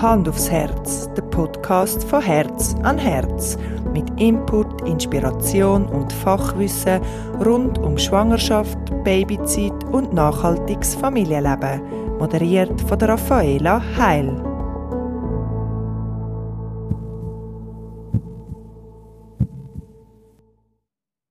[0.00, 3.58] Hand aufs Herz, der Podcast von Herz an Herz.
[3.92, 7.02] Mit Input, Inspiration und Fachwissen
[7.44, 12.16] rund um Schwangerschaft, Babyzeit und nachhaltiges Familienleben.
[12.18, 14.42] Moderiert von der Raffaela Heil.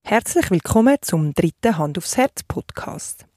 [0.03, 3.28] Herzlich willkommen zum dritten Hand aufs Herz Podcast.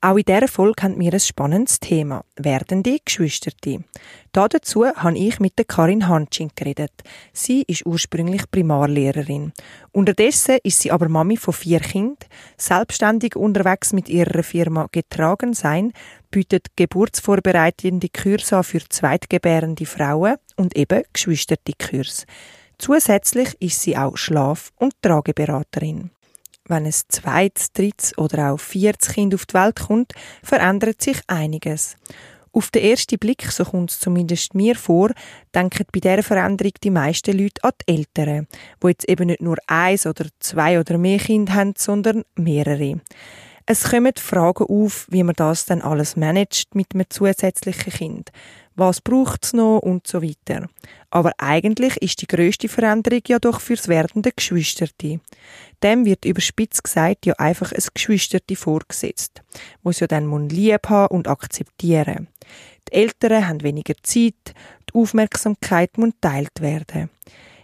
[0.00, 2.24] Auch in dieser Folge haben wir ein spannendes Thema.
[2.36, 3.84] Werdende Geschwisterte.
[4.32, 6.92] Dazu habe ich mit der Karin Hanschin geredet.
[7.32, 9.52] Sie ist ursprünglich Primarlehrerin.
[9.92, 12.16] Unterdessen ist sie aber Mami von vier Kindern,
[12.58, 15.92] selbstständig unterwegs mit ihrer Firma Getragen sein,
[16.30, 22.26] bietet geburtsvorbereitende Kurse für zweitgebärende Frauen und eben Geschwisterte Kurs.
[22.78, 26.10] Zusätzlich ist sie auch Schlaf- und Trageberaterin
[26.68, 30.12] wenn ein zweites, drittes oder auch viertes Kind auf die Welt kommt,
[30.42, 31.96] verändert sich einiges.
[32.52, 35.10] Auf den ersten Blick, so kommt es zumindest mir vor,
[35.54, 38.46] denken bei dieser Veränderung die meisten Leute an die Eltern,
[38.82, 43.00] die jetzt eben nicht nur eins oder zwei oder mehr Kinder haben, sondern mehrere.
[43.66, 48.30] Es kommen Fragen auf, wie man das dann alles managt mit einem zusätzlichen Kind
[48.76, 50.68] was braucht es noch und so weiter.
[51.10, 55.20] Aber eigentlich ist die größte Veränderung ja doch fürs werdende Geschwisterte.
[55.82, 59.42] Dem wird überspitzt gesagt ja einfach ein Geschwisterte vorgesetzt,
[59.82, 62.28] wo es ja dann muss lieb haben und akzeptieren.
[62.88, 64.54] Die Eltern haben weniger Zeit,
[64.90, 67.10] die Aufmerksamkeit muss teilt werden.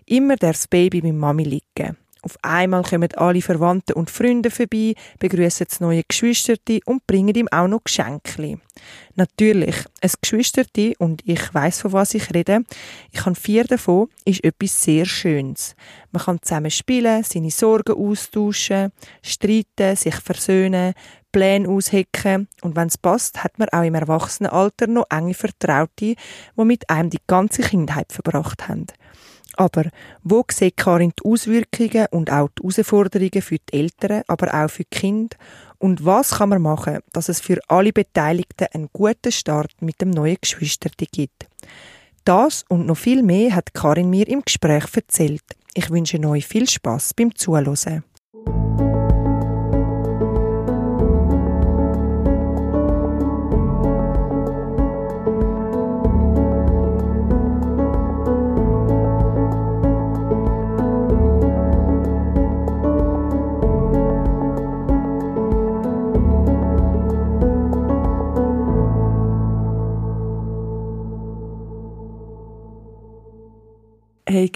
[0.07, 1.97] Immer das Baby mit Mami liegen.
[2.25, 7.49] Auf einmal kommen alle Verwandten und Freunde vorbei, begrüßen das neue Geschwisterte und bringen ihm
[7.51, 8.61] auch noch Geschenke.
[9.17, 12.63] Natürlich, ein Geschwisterte, und ich weiß von was ich rede,
[13.11, 15.75] ich habe vier davon, ist etwas sehr Schönes.
[16.13, 18.93] Man kann zusammen spielen, seine Sorgen austauschen,
[19.23, 20.95] streiten, sich versöhnen,
[21.33, 26.17] Pläne aushecken und wenn es passt, hat man auch im Erwachsenenalter noch enge Vertraute, die
[26.57, 28.87] mit einem die ganze Kindheit verbracht haben.
[29.57, 29.85] Aber
[30.23, 34.85] wo sieht Karin die Auswirkungen und auch die Herausforderungen für die Eltern, aber auch für
[34.85, 35.37] die Kinder?
[35.79, 40.11] Und was kann man machen, dass es für alle Beteiligten einen guten Start mit dem
[40.11, 41.49] neuen Geschwisterti gibt?
[42.25, 45.43] Das und noch viel mehr hat Karin mir im Gespräch erzählt.
[45.75, 48.05] Ich wünsche euch viel Spaß beim Zuhören.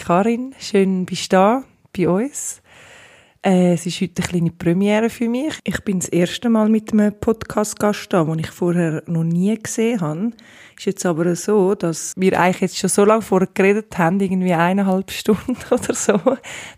[0.07, 2.63] Karin, schön bist du da bei uns.
[3.45, 5.59] Äh, es ist heute eine kleine Premiere für mich.
[5.65, 10.01] Ich bin das erste Mal mit einem Podcast-Gast da, den ich vorher noch nie gesehen
[10.01, 10.31] habe.
[10.79, 14.53] Ist jetzt aber so, dass wir eigentlich jetzt schon so lange vorher geredet haben, irgendwie
[14.53, 16.21] eineinhalb Stunden oder so,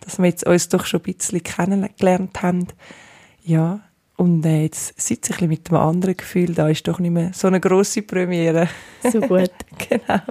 [0.01, 2.69] dass wir jetzt uns doch schon ein bisschen kennengelernt haben.
[3.45, 3.81] Ja,
[4.17, 7.33] und äh, jetzt sitze ich ein mit einem anderen Gefühl, da ist doch nicht mehr
[7.35, 8.71] so eine grosse Premiere.
[9.03, 9.51] So gut.
[9.87, 10.23] genau.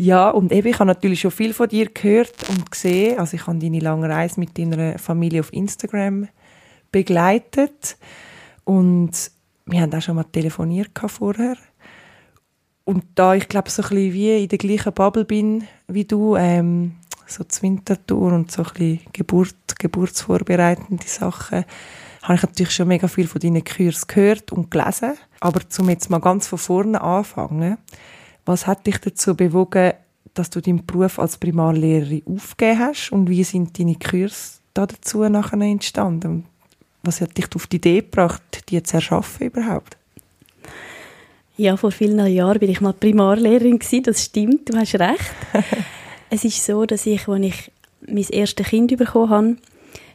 [0.00, 3.18] Ja, und eben, ich habe natürlich schon viel von dir gehört und gesehen.
[3.18, 6.28] Also ich habe deine lange Reise mit deiner Familie auf Instagram
[6.92, 7.98] begleitet
[8.62, 9.10] und
[9.66, 11.56] wir haben auch schon mal telefoniert vorher.
[12.84, 16.36] Und da ich glaube so ein bisschen wie in der gleichen Bubble bin wie du,
[16.36, 16.94] ähm,
[17.26, 21.64] so zur Wintertour und so ein bisschen Geburt, geburtsvorbereitende Sachen,
[22.22, 25.14] habe ich natürlich schon mega viel von deinen Kursen gehört und gelesen.
[25.40, 27.78] Aber zum jetzt mal ganz von vorne anfangen,
[28.48, 29.92] was hat dich dazu bewogen,
[30.32, 35.60] dass du deinen Beruf als Primarlehrerin aufgegeben hast und wie sind deine Kurse dazu nachher
[35.60, 36.30] entstanden?
[36.30, 36.44] Und
[37.02, 39.96] was hat dich auf die Idee gebracht, die zu erschaffen überhaupt?
[41.58, 45.34] Ja, vor vielen Jahren bin ich mal Primarlehrerin gewesen, das stimmt, du hast recht.
[46.30, 47.72] es ist so, dass ich, als ich
[48.06, 49.56] mein erstes Kind bekommen habe,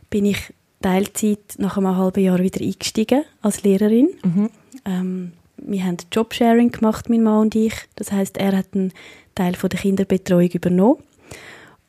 [0.10, 4.10] bin ich Teilzeit nach einem halben Jahr wieder eingestiegen als Lehrerin.
[4.24, 4.50] Mhm.
[4.86, 5.32] Ähm,
[5.66, 7.74] wir haben Jobsharing gemacht, mein Mann und ich.
[7.96, 8.92] Das heißt, er hat einen
[9.36, 11.04] Teil von der Kinderbetreuung übernommen,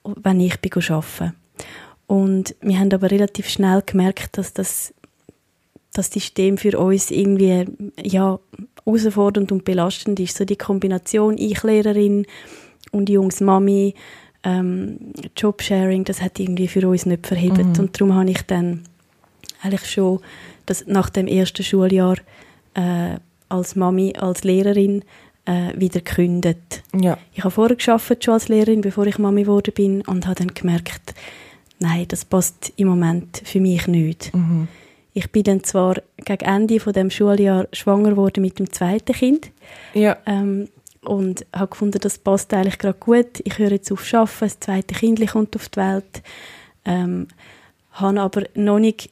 [0.05, 1.35] wenn ich bin arbeiten.
[2.06, 4.93] Und wir haben aber relativ schnell gemerkt, dass das,
[5.93, 7.65] das System für uns irgendwie
[8.03, 8.38] ja,
[8.85, 10.37] herausfordernd und belastend ist.
[10.37, 12.27] So die Kombination ich Lehrerin
[12.93, 13.94] und Jungs Mami,
[14.44, 14.99] ähm,
[15.37, 17.59] Jobsharing, das hat irgendwie für uns nicht verhebt.
[17.59, 17.79] Mhm.
[17.79, 18.85] Und darum habe ich dann
[19.62, 20.20] eigentlich schon
[20.67, 22.17] das, nach dem ersten Schuljahr
[22.75, 23.17] äh,
[23.55, 25.05] als Mami, als Lehrerin
[25.47, 26.83] äh, wieder gekündigt.
[26.95, 27.19] Ja.
[27.33, 30.55] Ich habe vorher geschafft schon als Lehrerin, bevor ich Mami geworden bin und habe dann
[30.55, 31.15] gemerkt,
[31.79, 34.35] nein, das passt im Moment für mich nicht.
[34.35, 34.69] Mhm.
[35.12, 39.51] Ich bin dann zwar gegen Ende von dem Schuljahr schwanger geworden mit dem zweiten Kind.
[39.95, 40.17] Ja.
[40.27, 40.69] Ähm,
[41.03, 43.41] und habe gefunden, das passt eigentlich gerade gut.
[43.45, 46.23] Ich höre jetzt auf Arbeiten, das zweite Kind kommt auf die Welt.
[46.85, 47.29] Ähm,
[47.93, 49.11] habe aber noch nicht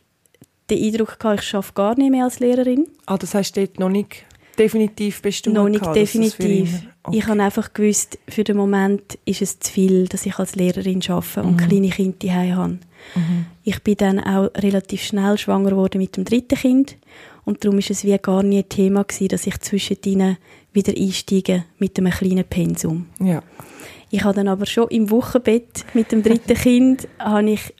[0.70, 2.88] den Eindruck gehabt, ich arbeite gar nicht mehr als Lehrerin.
[3.06, 4.24] Ah, das heißt dort noch nicht
[4.58, 5.56] definitiv bestimmt?
[5.56, 6.82] Noch nicht gehabt, definitiv.
[7.02, 7.18] Okay.
[7.18, 11.02] Ich habe einfach gewusst, für den Moment ist es zu viel, dass ich als Lehrerin
[11.08, 11.68] arbeite und mhm.
[11.68, 12.72] kleine Kinder daheim habe.
[13.14, 13.46] Mhm.
[13.64, 16.96] Ich bin dann auch relativ schnell schwanger geworden mit dem dritten Kind
[17.44, 20.36] und darum ist es wie gar nie ein Thema gewesen, dass ich zwischendrin
[20.72, 23.06] wieder einsteige mit einem kleinen Pensum.
[23.20, 23.42] Ja.
[24.10, 27.74] Ich habe dann aber schon im Wochenbett mit dem dritten Kind habe ich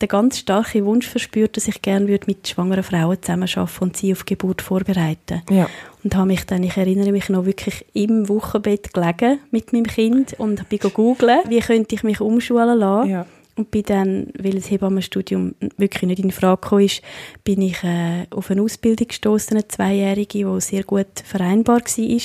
[0.00, 4.24] den ganz starken Wunsch verspürt, dass ich gerne mit schwangeren Frauen zusammenarbeiten und sie auf
[4.24, 5.42] Geburt vorbereiten.
[5.50, 5.68] Ja.
[6.08, 10.32] Und habe mich dann, ich erinnere mich noch wirklich im Wochenbett gelegen mit meinem Kind
[10.38, 13.10] und bin googeln, wie könnte ich mich umschulen lassen.
[13.10, 13.26] Ja.
[13.56, 17.02] Und bin dann, weil das Hebammenstudium wirklich nicht in Frage kam, ist,
[17.44, 22.18] bin ich äh, auf eine Ausbildung gestoßen, eine Zweijährige, die sehr gut vereinbar war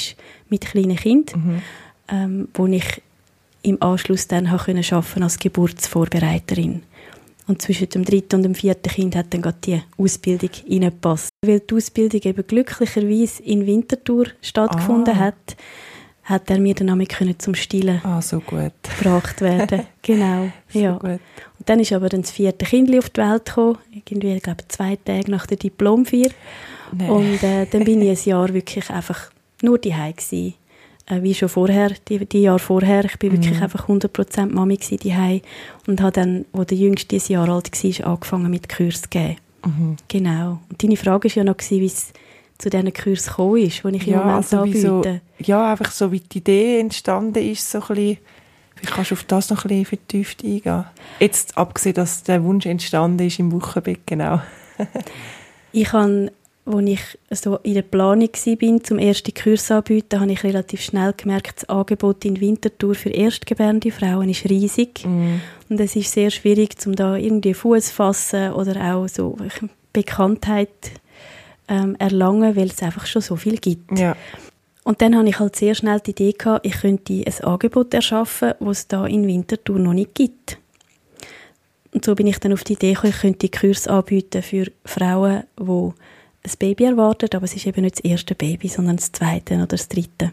[0.48, 1.62] mit kleinen Kindern, mhm.
[2.08, 3.02] ähm, wo ich
[3.64, 6.84] im Anschluss dann arbeiten als Geburtsvorbereiterin.
[7.48, 11.30] Und zwischen dem dritten und dem vierten Kind hat dann gerade die Ausbildung reingepasst.
[11.46, 15.20] Weil die Ausbildung eben glücklicherweise in Winterthur stattgefunden ah.
[15.20, 15.58] hat,
[16.24, 18.72] hat er mir dann auch können zum Stillen ah, so gut.
[18.98, 19.82] gebracht werden.
[20.02, 20.94] genau, so ja.
[20.94, 21.20] Gut.
[21.60, 24.64] Und dann ist aber dann das vierte Kind auf die Welt gekommen, irgendwie, ich glaube,
[24.70, 26.32] zwei Tage nach der Diplomfeier.
[26.94, 27.10] Nee.
[27.10, 29.32] Und äh, dann bin ich ein Jahr wirklich einfach
[29.62, 30.54] nur daheim gewesen
[31.06, 33.06] äh, wie schon vorher, die, die Jahre vorher.
[33.06, 33.44] Ich bin mhm.
[33.44, 35.42] wirklich einfach 100% Mami die
[35.88, 39.38] und habe dann, wo der Jüngste dieses Jahr alt war, angefangen mit Kurs zu geben.
[39.66, 39.98] Mhm.
[40.08, 40.60] Genau.
[40.70, 42.14] Und deine Frage war ja noch, wie es
[42.58, 44.82] zu diesen Kursen gekommen ist, die ich ja, im Moment also anbiete.
[44.82, 45.04] So,
[45.40, 48.18] ja, einfach so wie die Idee entstanden ist, so ein bisschen,
[48.80, 50.86] wie kannst du auf das noch ein bisschen vertieft eingehen?
[51.20, 54.42] Jetzt, abgesehen, dass der Wunsch entstanden ist im Wochenbett, genau.
[55.72, 56.32] ich habe
[56.66, 57.02] als ich
[57.32, 61.70] so in der Planung war, zum ersten Kurs anzubieten, habe ich relativ schnell gemerkt, das
[61.70, 65.06] Angebot in Winterthur für erstgebärende Frauen ist riesig.
[65.06, 65.42] Mm.
[65.70, 69.36] Und es ist sehr schwierig, um da irgendwie Fuß fassen oder auch so
[69.92, 70.70] Bekanntheit
[71.68, 74.00] ähm, erlangen, weil es einfach schon so viel gibt.
[74.00, 74.16] Ja.
[74.84, 78.54] Und dann habe ich halt sehr schnell die Idee gehabt, ich könnte ein Angebot erschaffen,
[78.60, 80.58] das es da in Winterthur noch nicht gibt.
[81.94, 85.44] Und so bin ich dann auf die Idee gekommen, ich könnte Kurs anbieten für Frauen,
[85.60, 85.92] die
[86.46, 89.68] ein Baby erwartet, aber es ist eben nicht das erste Baby, sondern das zweite oder
[89.68, 90.32] das dritte.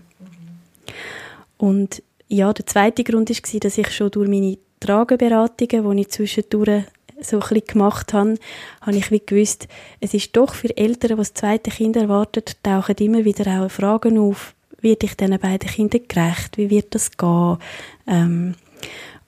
[1.56, 6.84] Und ja, der zweite Grund war, dass ich schon durch meine Trageberatungen, die ich zwischendurch
[7.20, 8.36] so ein bisschen gemacht habe,
[8.80, 9.68] habe ich wie gewusst,
[10.00, 14.18] es ist doch für Eltern, die das zweite Kind erwartet, tauchen immer wieder auch Fragen
[14.18, 17.58] auf, wird ich diesen beiden Kindern gerecht, wie wird das gehen?
[18.06, 18.54] Ähm,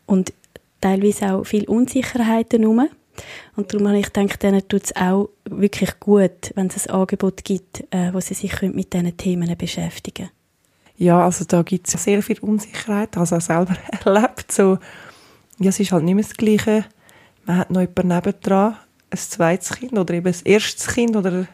[0.06, 0.32] und
[0.80, 2.88] teilweise auch viel Unsicherheiten herum.
[3.56, 7.44] Und darum habe ich gedacht, denen tut es auch wirklich gut, wenn es ein Angebot
[7.44, 10.30] gibt, äh, wo sie sich mit diesen Themen beschäftigen
[10.96, 14.50] Ja, also da gibt es sehr viel Unsicherheit, also auch selber erlebt.
[14.50, 14.78] So,
[15.58, 16.84] ja, es ist halt nicht mehr das Gleiche.
[17.44, 18.76] Man hat noch jemanden nebendran,
[19.10, 21.48] ein zweites Kind oder eben ein erstes Kind oder ein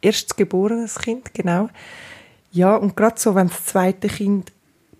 [0.00, 1.68] erstgeborenes Kind, genau.
[2.52, 4.50] Ja, und gerade so, wenn das zweite Kind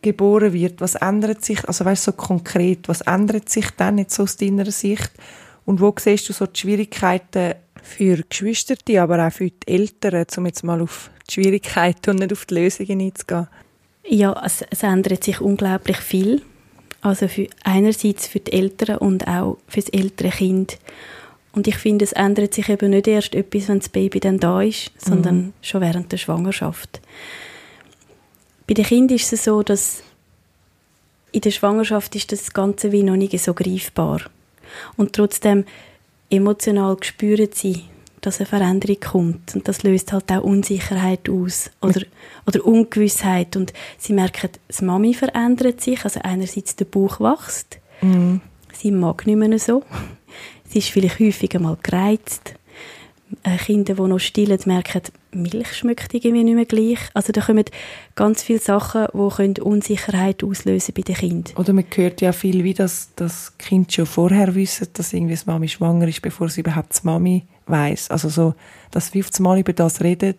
[0.03, 4.15] geboren wird, was ändert sich, also weißt du, so konkret, was ändert sich dann jetzt
[4.15, 5.11] so aus deiner Sicht?
[5.65, 10.47] Und wo siehst du so die Schwierigkeiten für Geschwister, aber auch für die Eltern, um
[10.47, 13.49] jetzt mal auf die Schwierigkeiten und nicht auf die Lösungen einzugehen?
[14.05, 16.43] Ja, es, es ändert sich unglaublich viel.
[17.03, 20.79] Also für, einerseits für die Eltern und auch für das ältere Kind.
[21.53, 24.63] Und ich finde, es ändert sich eben nicht erst etwas, wenn das Baby dann da
[24.63, 25.53] ist, sondern mhm.
[25.63, 27.01] schon während der Schwangerschaft.
[28.67, 30.03] Bei den Kindern ist es so, dass
[31.33, 34.21] in der Schwangerschaft ist das Ganze wie noch nicht so greifbar.
[34.97, 35.65] Und trotzdem
[36.31, 37.85] emotional spüren sie,
[38.21, 39.55] dass eine Veränderung kommt.
[39.55, 42.03] Und das löst halt auch Unsicherheit aus oder,
[42.47, 43.57] oder Ungewissheit.
[43.57, 46.05] Und sie merken, das Mami verändert sich.
[46.05, 47.79] Also einerseits der Bauch wächst.
[48.01, 48.41] Mhm.
[48.73, 49.83] Sie mag nicht mehr so.
[50.69, 52.55] Sie ist vielleicht häufiger mal gereizt.
[53.43, 56.99] Äh, Kinder, die noch stillen, merken, Milch schmeckt irgendwie nicht mehr gleich.
[57.15, 57.65] Also da kommen
[58.17, 61.57] ganz viele Sachen, die Unsicherheit auslösen bei den Kindern.
[61.57, 65.47] Oder man hört ja viel, wie das, das Kind schon vorher wissen, dass irgendwie das
[65.47, 68.11] Mami schwanger ist, bevor sie überhaupt das Mami weiß.
[68.11, 68.55] Also so,
[68.91, 70.35] dass wir Mal über das reden,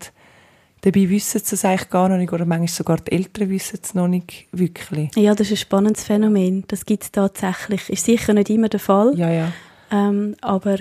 [0.81, 3.93] dabei wissen sie es eigentlich gar noch nicht oder manchmal sogar die Eltern wissen es
[3.93, 5.09] noch nicht wirklich.
[5.15, 6.65] Ja, das ist ein spannendes Phänomen.
[6.67, 7.89] Das gibt es tatsächlich.
[7.89, 9.17] Ist sicher nicht immer der Fall.
[9.17, 9.51] Ja, ja.
[9.91, 10.77] Ähm, aber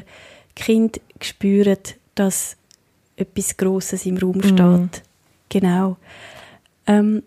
[0.57, 1.79] Kinder spüren,
[2.15, 2.57] dass
[3.17, 4.59] etwas Grosses im Raum steht.
[4.59, 4.89] Mm.
[5.49, 5.97] Genau.
[6.87, 7.23] Ähm,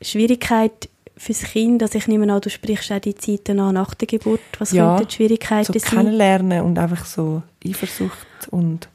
[0.00, 4.06] Schwierigkeit fürs Kind, also ich nehme an, du sprichst auch die Zeiten an nach der
[4.06, 4.40] Geburt.
[4.58, 5.90] Was ja, könnten die Schwierigkeiten so sein?
[5.90, 8.88] kennenlernen und einfach so Eifersucht und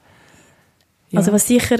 [1.11, 1.19] ja.
[1.19, 1.77] Also was sicher,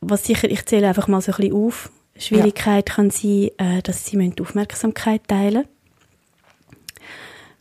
[0.00, 2.94] was sicher, ich zähle einfach mal so ein bisschen auf, Schwierigkeit ja.
[2.94, 5.75] kann sein, äh, dass sie Aufmerksamkeit teilen müssen.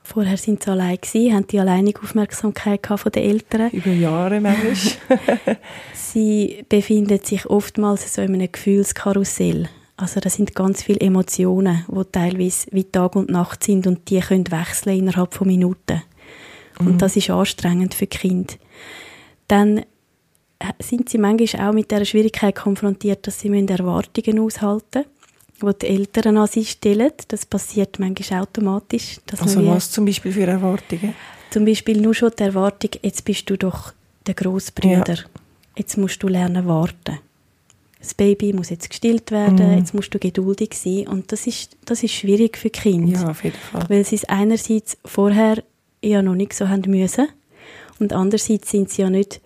[0.06, 3.72] Vorher sind sie allein gewesen, haben die alleinige Aufmerksamkeit von den Eltern.
[3.72, 4.78] Über Jahre manchmal.
[5.94, 9.68] sie befinden sich oftmals so in einem Gefühlskarussell.
[9.98, 14.20] Also da sind ganz viele Emotionen, die teilweise wie Tag und Nacht sind und die
[14.20, 16.04] können wechseln innerhalb von Minuten.
[16.80, 16.88] Mhm.
[16.88, 18.54] Und das ist anstrengend für Kinder.
[19.48, 19.86] Dann
[20.80, 25.15] sind sie manchmal auch mit der Schwierigkeit konfrontiert, dass sie Erwartungen aushalten müssen
[25.60, 27.12] wo die Eltern an sie stellen.
[27.28, 29.20] Das passiert manchmal automatisch.
[29.40, 31.14] also was zum Beispiel für Erwartungen?
[31.50, 33.94] Zum Beispiel nur schon die Erwartung, jetzt bist du doch
[34.26, 35.16] der Großbrüder.
[35.16, 35.24] Ja.
[35.78, 37.20] Jetzt musst du lernen warten.
[38.00, 39.78] Das Baby muss jetzt gestillt werden, mhm.
[39.80, 41.08] jetzt musst du geduldig sein.
[41.08, 43.22] Und das ist, das ist schwierig für Kinder.
[43.22, 43.86] Ja, auf jeden Fall.
[43.88, 45.64] Weil sie es einerseits vorher
[46.02, 47.28] ja noch nicht so haben müssen
[48.00, 49.42] und andererseits sind sie ja nicht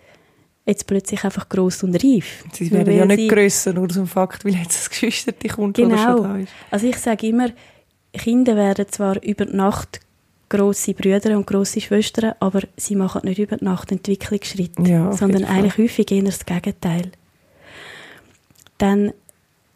[0.70, 2.44] jetzt plötzlich einfach gross und reif.
[2.52, 5.96] Sie werden ja nicht grösser, nur aus dem Fakt, weil jetzt das Geschwister kommt, genau.
[5.96, 6.52] schon da ist.
[6.70, 7.50] Also ich sage immer,
[8.12, 10.00] Kinder werden zwar über Nacht
[10.48, 15.78] grosse Brüder und grosse Schwestern, aber sie machen nicht über Nacht Entwicklungsschritte, ja, sondern eigentlich
[15.78, 17.12] häufig eher das Gegenteil.
[18.78, 19.12] Dann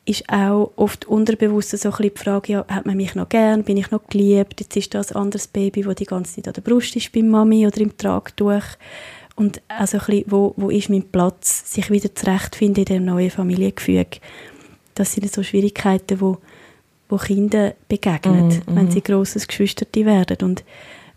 [0.06, 3.64] ist auch oft unterbewusst so ein bisschen die Frage, ja, hat man mich noch gern,
[3.64, 6.54] bin ich noch geliebt, jetzt ist das ein anderes Baby, das die ganze Zeit an
[6.54, 8.62] der Brust ist bei Mami oder im Tragtuch
[9.36, 13.30] und also ein bisschen, wo, wo ist mein Platz, sich wieder zurechtfinden in dem neuen
[13.30, 14.18] Familiengefüge.
[14.94, 16.38] Das sind so Schwierigkeiten, wo,
[17.08, 18.76] wo Kinder begegnen, mm, mm.
[18.76, 20.36] wenn sie grosses Geschwisterte werden.
[20.42, 20.64] Und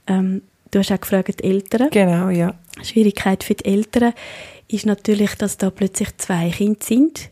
[0.08, 1.90] ähm, du hast auch gefragt, die Eltern.
[1.92, 2.56] Genau, ja.
[2.82, 4.14] Schwierigkeit für die Eltern
[4.68, 7.30] ist natürlich, dass da plötzlich zwei Kinder sind,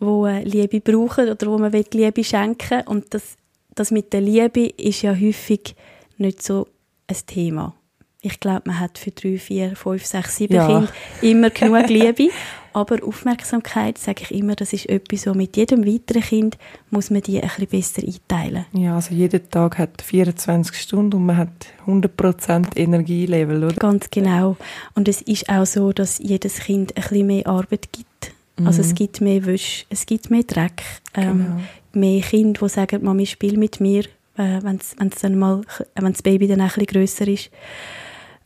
[0.00, 3.36] wo äh, Liebe brauchen oder wo man Liebe schenken und das,
[3.74, 5.74] das mit der Liebe ist ja häufig
[6.18, 6.68] nicht so
[7.06, 7.74] ein Thema
[8.22, 10.66] ich glaube, man hat für drei, vier, fünf, sechs, sieben ja.
[10.66, 10.88] Kinder
[11.22, 12.28] immer genug Liebe.
[12.72, 16.58] Aber Aufmerksamkeit, sage ich immer, das ist etwas, so mit jedem weiteren Kind
[16.90, 18.64] muss man die ein bisschen besser einteilen.
[18.72, 21.48] Ja, also jeder Tag hat 24 Stunden und man hat
[21.86, 23.74] 100% Energielevel, oder?
[23.74, 24.56] Ganz genau.
[24.94, 28.32] Und es ist auch so, dass jedes Kind ein bisschen mehr Arbeit gibt.
[28.56, 28.66] Mhm.
[28.68, 30.82] Also es gibt mehr Wäsche, es gibt mehr Dreck,
[31.14, 31.60] ähm, genau.
[31.92, 34.04] mehr Kinder, die sagen, Mami, spiel mit mir,
[34.36, 37.50] äh, wenn das Baby dann ein bisschen grösser ist.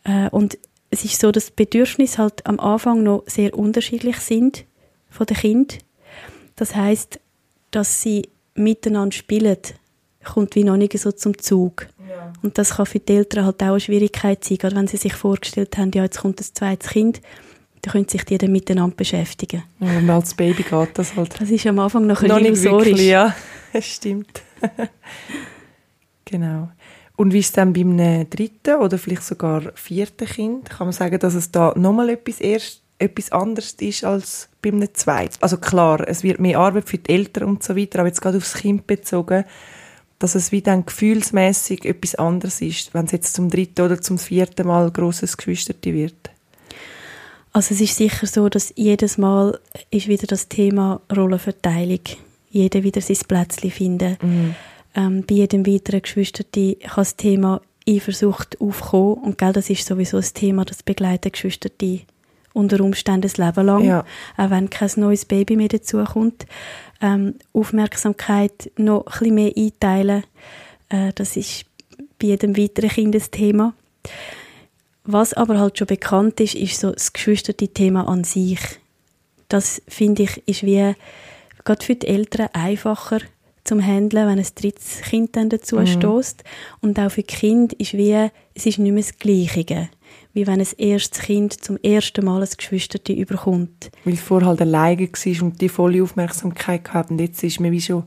[0.04, 0.58] Äh, und
[0.90, 4.64] es ist so, dass die Bedürfnisse halt am Anfang noch sehr unterschiedlich sind
[5.11, 5.78] von den Kindern.
[6.56, 7.18] Das heißt,
[7.70, 9.58] dass sie miteinander spielen,
[10.23, 11.88] kommt wie noch nicht so zum Zug.
[12.08, 12.32] Ja.
[12.42, 15.14] Und das kann für die Eltern halt auch eine Schwierigkeit sein, gerade wenn sie sich
[15.14, 17.20] vorgestellt haben, ja, jetzt kommt ein zweites Kind,
[17.82, 19.62] dann können sich die dann miteinander beschäftigen.
[19.80, 21.38] Ja, und als Baby geht das halt.
[21.38, 22.87] Das ist am Anfang noch ein noch illusorisch.
[22.87, 23.34] Wirklich, ja,
[23.73, 24.42] es stimmt.
[26.25, 26.70] genau.
[27.16, 27.97] Und wie ist es dann beim
[28.28, 30.71] dritten oder vielleicht sogar vierten Kind?
[30.71, 35.37] Kann man sagen, dass es da nochmal etwas, erst, etwas anderes ist als beim zweiten?
[35.40, 38.38] Also klar, es wird mehr Arbeit für die Eltern und so weiter, aber jetzt gerade
[38.38, 39.44] aufs Kind bezogen,
[40.18, 44.18] dass es wie dann gefühlsmäßig etwas anderes ist, wenn es jetzt zum dritten oder zum
[44.18, 46.30] vierten Mal grosses Geschwisterte wird.
[47.52, 52.00] Also es ist sicher so, dass jedes Mal ist wieder das Thema Rollenverteilung.
[52.50, 54.16] Jeder wieder sein Plätzchen finden.
[54.21, 54.54] Mhm
[54.94, 59.14] ähm, bei jedem weiteren Geschwisterte kann das Thema Eifersucht aufkommen.
[59.14, 62.00] Und gell, das ist sowieso ein Thema, das begleitet Geschwisterte
[62.52, 64.04] unter Umständen das Leben lang, ja.
[64.36, 66.46] auch wenn kein neues Baby mehr dazukommt.
[67.02, 70.24] Ähm, Aufmerksamkeit noch ein bisschen mehr einteilen,
[70.88, 71.66] äh, das ist
[72.18, 73.74] bei jedem weiteren Kind ein Thema.
[75.04, 78.60] Was aber halt schon bekannt ist, ist so das Geschwisterte-Thema an sich.
[79.48, 80.94] Das, finde ich, ist wie
[81.64, 83.18] gerade für die Eltern einfacher,
[83.64, 85.87] zum Handeln, wenn ein drittes Kind dann dazu mhm.
[85.87, 86.44] stößt.
[86.80, 88.12] Und auch für die Kinder ist wie,
[88.54, 89.88] es ist nicht mehr das Gleiche,
[90.33, 93.90] wie wenn ein erstes Kind zum ersten Mal ein Geschwisterte überkommt.
[94.04, 97.73] Weil es vorher halt alleine war und die volle Aufmerksamkeit gehabt und jetzt ist man
[97.73, 98.04] wie schon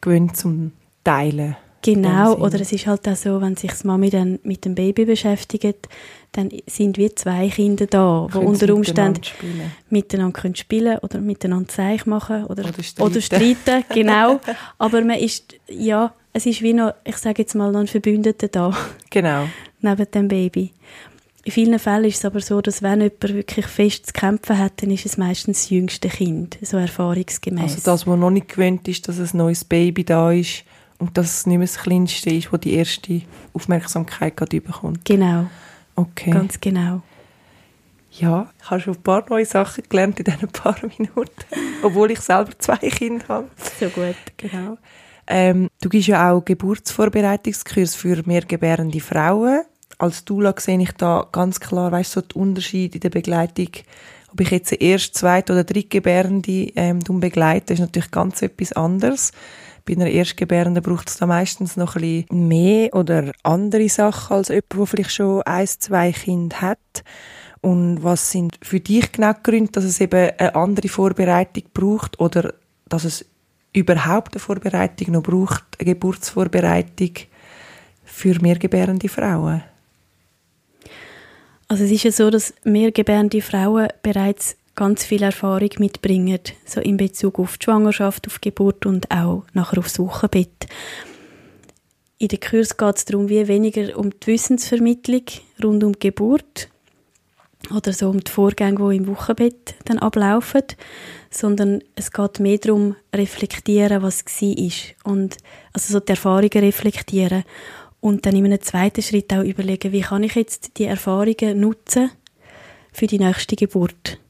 [0.00, 0.72] gewöhnt zum
[1.04, 1.56] Teilen.
[1.82, 5.04] Genau, oder es ist halt auch so, wenn sich das Mami dann mit dem Baby
[5.04, 5.88] beschäftigt,
[6.32, 11.68] dann sind wir zwei Kinder da, die unter Umständen miteinander, miteinander können spielen oder miteinander
[11.68, 13.02] Zeich machen oder, oder streiten.
[13.02, 14.40] Oder streiten genau.
[14.78, 18.48] Aber man ist, ja, es ist wie noch, ich sage jetzt mal, noch ein Verbündeter
[18.48, 18.76] da.
[19.10, 19.48] Genau.
[19.80, 20.72] neben dem Baby.
[21.44, 24.82] In vielen Fällen ist es aber so, dass wenn jemand wirklich fest zu kämpfen hat,
[24.82, 27.62] dann ist es meistens das jüngste Kind, so erfahrungsgemäß.
[27.62, 30.64] Also das, was noch nicht gewöhnt ist, dass ein neues Baby da ist,
[30.98, 33.22] und dass es nicht mehr das Kleinste ist, das die erste
[33.54, 35.04] Aufmerksamkeit gerade bekommt.
[35.04, 35.46] Genau.
[35.98, 36.30] Okay.
[36.30, 37.02] Ganz genau.
[38.12, 41.44] Ja, ich habe schon ein paar neue Sachen gelernt in diesen paar Minuten,
[41.82, 43.48] obwohl ich selber zwei Kinder habe.
[43.80, 44.78] So gut, genau.
[45.26, 49.62] Ähm, du gibst ja auch Geburtsvorbereitungskurs für mehrgebärende Frauen.
[49.98, 53.70] Als Dula sehe ich da ganz klar, weißt so den Unterschied in der Begleitung
[54.32, 59.32] Ob ich jetzt erst, zweit oder drittgebärende ähm, begleite, ist natürlich ganz etwas anderes.
[59.88, 64.48] Bei einer Erstgebärenden braucht es da meistens noch ein bisschen mehr oder andere Sachen als
[64.48, 67.04] jemand, der vielleicht schon ein, zwei Kinder hat.
[67.62, 72.20] Und was sind für dich genau die Gründe, dass es eben eine andere Vorbereitung braucht
[72.20, 72.52] oder
[72.86, 73.24] dass es
[73.72, 77.12] überhaupt eine Vorbereitung noch braucht, eine Geburtsvorbereitung
[78.04, 79.62] für mehrgebärende Frauen?
[81.66, 86.98] Also es ist ja so, dass mehrgebärende Frauen bereits ganz viel Erfahrung mitbringen, so in
[86.98, 90.68] Bezug auf die Schwangerschaft, auf die Geburt und auch nachher aufs Wochenbett.
[92.18, 95.24] In der Kurs geht es darum, wie weniger um die Wissensvermittlung
[95.64, 96.68] rund um die Geburt
[97.74, 100.62] oder so um die Vorgänge, die im Wochenbett dann ablaufen,
[101.28, 105.38] sondern es geht mehr darum, reflektieren, was war und
[105.72, 107.42] also so die Erfahrungen reflektieren
[107.98, 112.12] und dann in einem zweiten Schritt auch überlegen, wie kann ich jetzt die Erfahrungen nutzen
[112.92, 114.20] für die nächste Geburt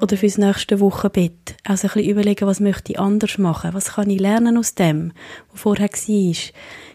[0.00, 1.56] oder für das nächste Wochenbett.
[1.64, 5.12] Also ein bisschen überlegen, was möchte ich anders machen, was kann ich lernen aus dem,
[5.50, 6.34] was vorher war.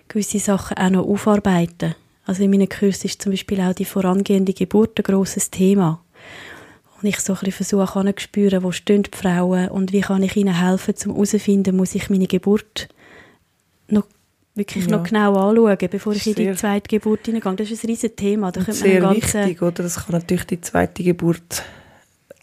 [0.08, 1.96] Gewisse Sachen auch noch aufarbeiten.
[2.26, 6.02] Also in meinen Kursen ist zum Beispiel auch die vorangehende Geburt ein grosses Thema.
[7.02, 10.24] Und ich so ein bisschen versuche zu spüren, wo stehen die Frauen und wie kann
[10.24, 12.88] ich ihnen helfen, um herauszufinden, muss ich meine Geburt
[13.90, 14.06] noch
[14.56, 14.98] wirklich ja.
[14.98, 17.56] noch genau anschauen, bevor ich in die zweite Geburt hineingehe.
[17.56, 18.54] Das ist ein riesiges Thema.
[18.54, 19.84] Da sehr wichtig, oder?
[19.84, 21.64] Das kann natürlich die zweite Geburt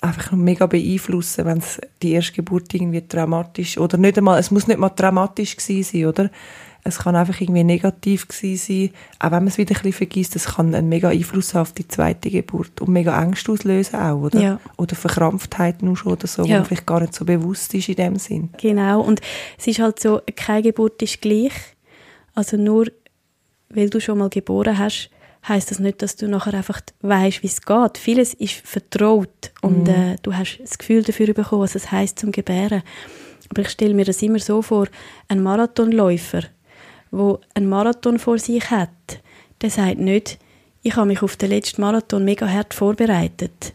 [0.00, 4.66] einfach mega beeinflussen, wenn es die erste Geburt irgendwie traumatisch oder nicht einmal, es muss
[4.66, 6.30] nicht mal traumatisch gewesen sein, oder?
[6.83, 10.37] Es kann einfach irgendwie negativ gewesen sein, auch wenn man es wieder ein bisschen vergisst,
[10.37, 14.23] es kann einen mega Einfluss haben auf die zweite Geburt und mega Ängste auslösen auch,
[14.23, 14.40] oder?
[14.40, 14.61] Ja.
[14.78, 16.49] Oder Verkrampftheit nur schon oder so, ja.
[16.49, 18.49] wo man vielleicht gar nicht so bewusst ist in dem Sinn.
[18.59, 19.21] Genau, und
[19.59, 21.52] es ist halt so, keine Geburt ist gleich,
[22.35, 22.87] also nur,
[23.69, 25.11] weil du schon mal geboren hast,
[25.49, 27.99] heißt das nicht, dass du nachher einfach weißt, wie es geht.
[27.99, 29.94] Vieles ist vertraut und mhm.
[29.94, 32.83] äh, du hast das Gefühl dafür bekommen, was es heißt zum Gebären.
[33.48, 34.87] Aber ich stelle mir das immer so vor:
[35.29, 36.42] Ein Marathonläufer,
[37.11, 38.90] wo einen Marathon vor sich hat,
[39.62, 40.38] der sagt nicht,
[40.83, 43.74] ich habe mich auf den letzten Marathon mega hart vorbereitet.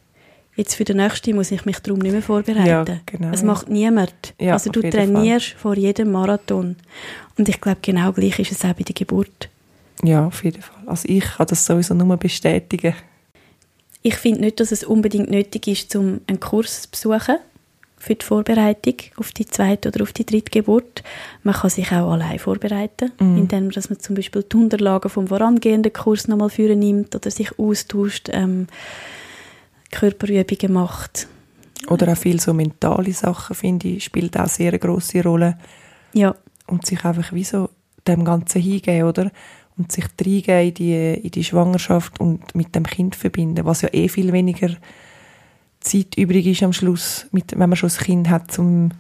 [0.56, 2.68] Jetzt für den nächsten muss ich mich darum nicht mehr vorbereiten.
[2.94, 4.34] Ja, genau, das macht niemand.
[4.40, 5.60] Ja, also du trainierst Fall.
[5.60, 6.78] vor jedem Marathon.
[7.38, 9.50] Und ich glaube, genau gleich ist es auch bei der Geburt.
[10.06, 10.84] Ja, auf jeden Fall.
[10.86, 12.94] Also ich kann das sowieso nur bestätigen.
[14.02, 17.38] Ich finde nicht, dass es unbedingt nötig ist, um einen Kurs zu besuchen
[17.98, 21.02] für die Vorbereitung auf die zweite oder auf die dritte Geburt.
[21.42, 23.38] Man kann sich auch allein vorbereiten, mm.
[23.38, 27.58] indem dass man zum Beispiel die Unterlagen vom vorangehenden Kurs nochmal führen nimmt oder sich
[27.58, 28.68] austauscht, ähm,
[29.90, 31.28] Körperübungen macht.
[31.88, 35.58] Oder auch viel so mentale Sachen, finde ich, spielt auch sehr eine grosse Rolle.
[36.14, 36.36] Ja.
[36.68, 37.70] Und sich einfach wie so
[38.08, 39.32] dem Ganzen hingeben, oder?
[39.78, 43.90] Und sich reingeben in die, in die Schwangerschaft und mit dem Kind verbinden, was ja
[43.92, 44.70] eh viel weniger
[45.80, 48.92] Zeit übrig ist am Schluss, mit, wenn man schon ein Kind hat, um,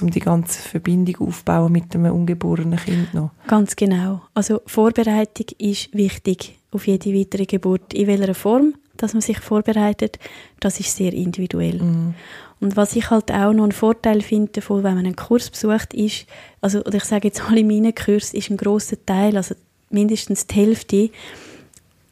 [0.00, 3.30] um die ganze Verbindung aufzubauen mit einem ungeborenen Kind noch.
[3.46, 4.22] Ganz genau.
[4.34, 7.94] Also Vorbereitung ist wichtig auf jede weitere Geburt.
[7.94, 10.18] In welcher Form, dass man sich vorbereitet,
[10.60, 11.82] das ist sehr individuell.
[11.82, 12.14] Mm.
[12.60, 15.92] Und was ich halt auch noch einen Vorteil finde davon, wenn man einen Kurs besucht,
[15.92, 16.26] ist,
[16.60, 19.54] also, oder ich sage jetzt mal in meinen Kursen, ist ein grosser Teil, also
[19.94, 21.10] mindestens die Hälfte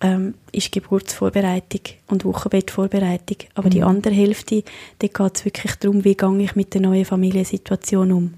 [0.02, 3.36] ähm, ist Geburtsvorbereitung und Wochenbettvorbereitung.
[3.54, 3.70] Aber mhm.
[3.70, 4.64] die andere Hälfte,
[4.98, 8.34] da geht es wirklich darum, wie gehe ich mit der neuen Familiensituation um.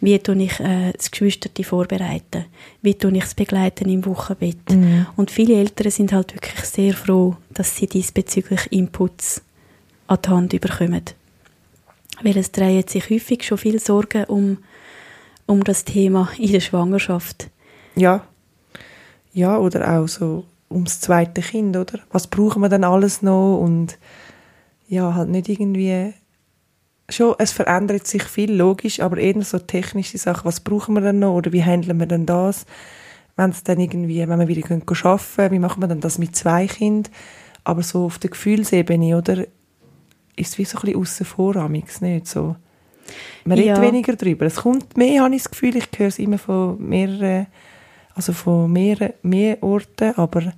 [0.00, 2.46] Wie tue ich äh, das Geschwisterte vorbereiten?
[2.82, 4.70] Wie tue ich es begleiten im Wochenbett?
[4.70, 5.06] Mhm.
[5.16, 9.42] Und viele Eltern sind halt wirklich sehr froh, dass sie diesbezüglich Inputs
[10.08, 11.04] an die Hand bekommen.
[12.22, 14.58] Weil es drehen sich häufig schon viel Sorgen um,
[15.46, 17.48] um das Thema in der Schwangerschaft.
[17.96, 18.26] Ja,
[19.34, 21.98] ja, oder auch so ums zweite Kind, oder?
[22.10, 23.58] Was brauchen wir dann alles noch?
[23.58, 23.98] Und
[24.88, 26.14] ja, halt nicht irgendwie
[27.10, 30.46] schon, es verändert sich viel, logisch, aber eher so technische Sachen.
[30.46, 31.34] Was brauchen wir dann noch?
[31.34, 32.64] Oder wie handeln wir denn das?
[33.36, 36.36] Wenn es dann irgendwie, wenn wir wieder arbeiten können, wie machen wir dann das mit
[36.36, 37.12] zwei Kindern?
[37.64, 39.44] Aber so auf der Gefühlsebene, oder?
[40.36, 42.56] Ist es wie so ein bisschen aussen vor, nicht so.
[43.44, 43.82] Man redet ja.
[43.82, 44.46] weniger darüber.
[44.46, 47.46] Es kommt mehr, habe ich das Gefühl, ich höre es immer von mehreren
[48.14, 50.52] also von mehreren, mehr Orten, aber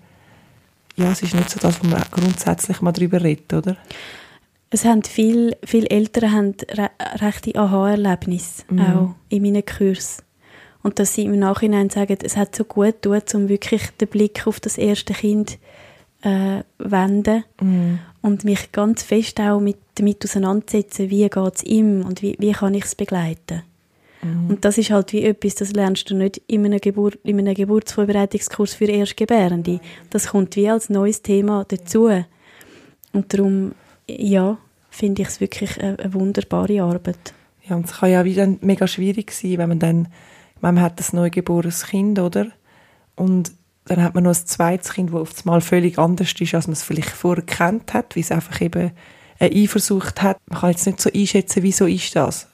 [0.97, 3.77] ja, es ist nicht so das, wo man grundsätzlich mal darüber redet, oder?
[4.71, 8.81] Es haben viel, viele Eltern haben re rechte Aha-Erlebnisse, mhm.
[8.81, 10.25] auch in meinen Kursen.
[10.83, 14.47] Und dass sie im Nachhinein sagen, es hat so gut getan, um wirklich den Blick
[14.47, 15.59] auf das erste Kind
[16.23, 17.99] äh, wenden mhm.
[18.23, 22.53] und mich ganz fest auch mit, damit auseinandersetzen, wie geht es ihm und wie, wie
[22.53, 23.63] kann ich es begleiten.
[24.27, 24.51] Mhm.
[24.51, 27.55] Und das ist halt wie etwas, das lernst du nicht in einem, Geburt, in einem
[27.55, 29.81] Geburtsvorbereitungskurs für Erstgebärende.
[30.11, 32.11] Das kommt wie als neues Thema dazu.
[33.13, 33.73] Und darum,
[34.09, 34.59] ja,
[34.91, 37.35] finde ich es wirklich eine, eine, wunderbare Arbeit.
[37.69, 40.09] Ja, und es kann ja wieder mega schwierig sein, wenn man dann,
[40.61, 42.49] man hat ein neugeborenes Kind, oder?
[43.15, 43.53] Und
[43.87, 46.73] dann hat man noch ein zweites Kind, das auf einmal völlig anders ist, als man
[46.73, 48.93] es vielleicht vorher kennt hat, wie es einfach eben
[49.39, 50.39] eine Eifersucht hat.
[50.49, 52.49] Man kann jetzt nicht so einschätzen, wieso ist das.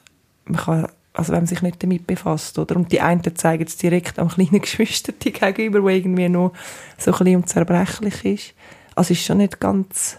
[0.45, 2.75] Man kann, also wenn man sich nicht damit befasst, oder?
[2.75, 6.53] Und die einen zeigen es direkt am kleinen Geschwister gegenüber, wo irgendwie noch
[6.97, 8.53] so ein bisschen zerbrechlich ist.
[8.95, 10.17] Also ist schon nicht ganz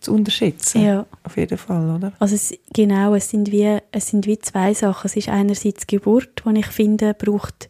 [0.00, 0.82] zu unterschätzen.
[0.82, 1.06] Ja.
[1.22, 2.12] Auf jeden Fall, oder?
[2.18, 5.06] Also es, genau, es sind, wie, es sind wie zwei Sachen.
[5.06, 7.68] Es ist einerseits die Geburt, die ich finde, braucht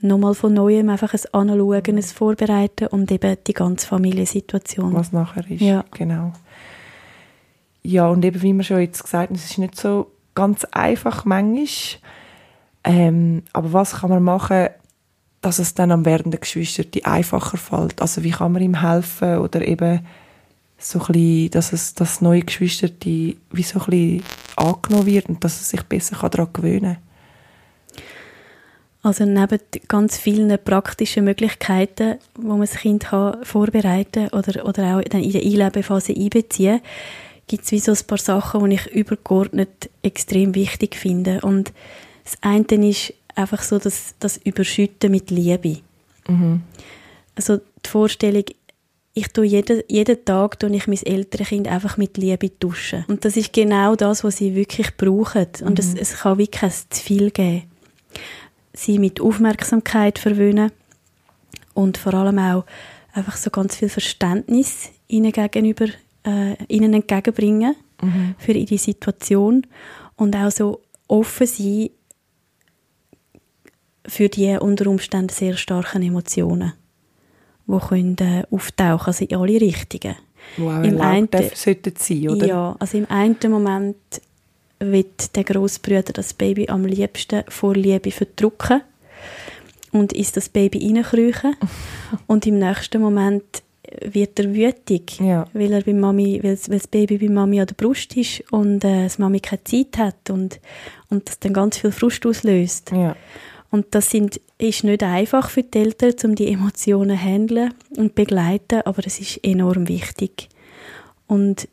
[0.00, 4.94] nochmal von Neuem einfach ein Anschauen, ein Vorbereiten und eben die ganze Familiensituation.
[4.94, 5.84] Was nachher ist, ja.
[5.92, 6.32] genau.
[7.82, 11.24] Ja, und eben wie wir schon jetzt gesagt haben, es ist nicht so ganz einfach
[11.24, 12.00] manchmal,
[12.84, 14.68] ähm, aber was kann man machen,
[15.40, 18.00] dass es dann am werdenden Geschwister einfacher fällt?
[18.00, 20.00] Also wie kann man ihm helfen oder eben
[20.78, 24.22] so ein bisschen, dass es das neue Geschwister wie so ein bisschen
[24.56, 27.10] angenommen wird und dass es sich besser daran gewöhnen kann?
[29.02, 35.02] Also neben ganz vielen praktischen Möglichkeiten, wo man das Kind kann vorbereiten oder, oder auch
[35.02, 36.80] dann in der Einlebephase einbeziehen,
[37.50, 41.40] gibt es wie so ein paar Sachen, die ich übergeordnet extrem wichtig finde.
[41.40, 41.72] Und
[42.24, 45.78] das eine ist einfach so das, das Überschütten mit Liebe.
[46.28, 46.62] Mhm.
[47.34, 48.44] Also die Vorstellung,
[49.14, 53.04] ich tue jeden, jeden Tag tue ich mein ältere Kind einfach mit Liebe duschen.
[53.08, 55.48] Und das ist genau das, was sie wirklich brauchen.
[55.62, 55.78] Und mhm.
[55.78, 57.64] es, es kann wirklich zu viel geben
[58.72, 60.72] sie mit Aufmerksamkeit verwöhnen
[61.74, 62.64] und vor allem auch
[63.12, 65.86] einfach so ganz viel Verständnis ihnen gegenüber
[66.26, 68.34] äh, ihnen entgegenbringen mhm.
[68.38, 69.66] für ihre Situation
[70.16, 71.90] und auch so offen sein
[74.06, 76.72] für die unter Umständen sehr starken Emotionen,
[77.66, 80.16] die können äh, auftauchen, also in alle Richtungen.
[80.56, 82.46] Wo auch Im einen, sollten sein, oder?
[82.46, 83.96] Ja, also im einen Moment
[84.80, 88.80] wird der Großbrüder das Baby am liebsten vor Liebe verdrücken
[89.92, 91.56] und ist das Baby reinkriechen.
[92.26, 93.62] und im nächsten Moment
[94.00, 95.46] wird er wütig, ja.
[95.52, 98.84] weil, er bei Mami, weil, weil das Baby bei Mami an der Brust ist und
[98.84, 100.60] äh, das Mami keine Zeit hat und,
[101.08, 102.92] und das dann ganz viel Frust auslöst.
[102.92, 103.16] Ja.
[103.70, 108.14] Und das sind, ist nicht einfach für die Eltern, um die Emotionen zu handeln und
[108.14, 110.48] begleiten, aber es ist enorm wichtig.
[111.26, 111.68] Und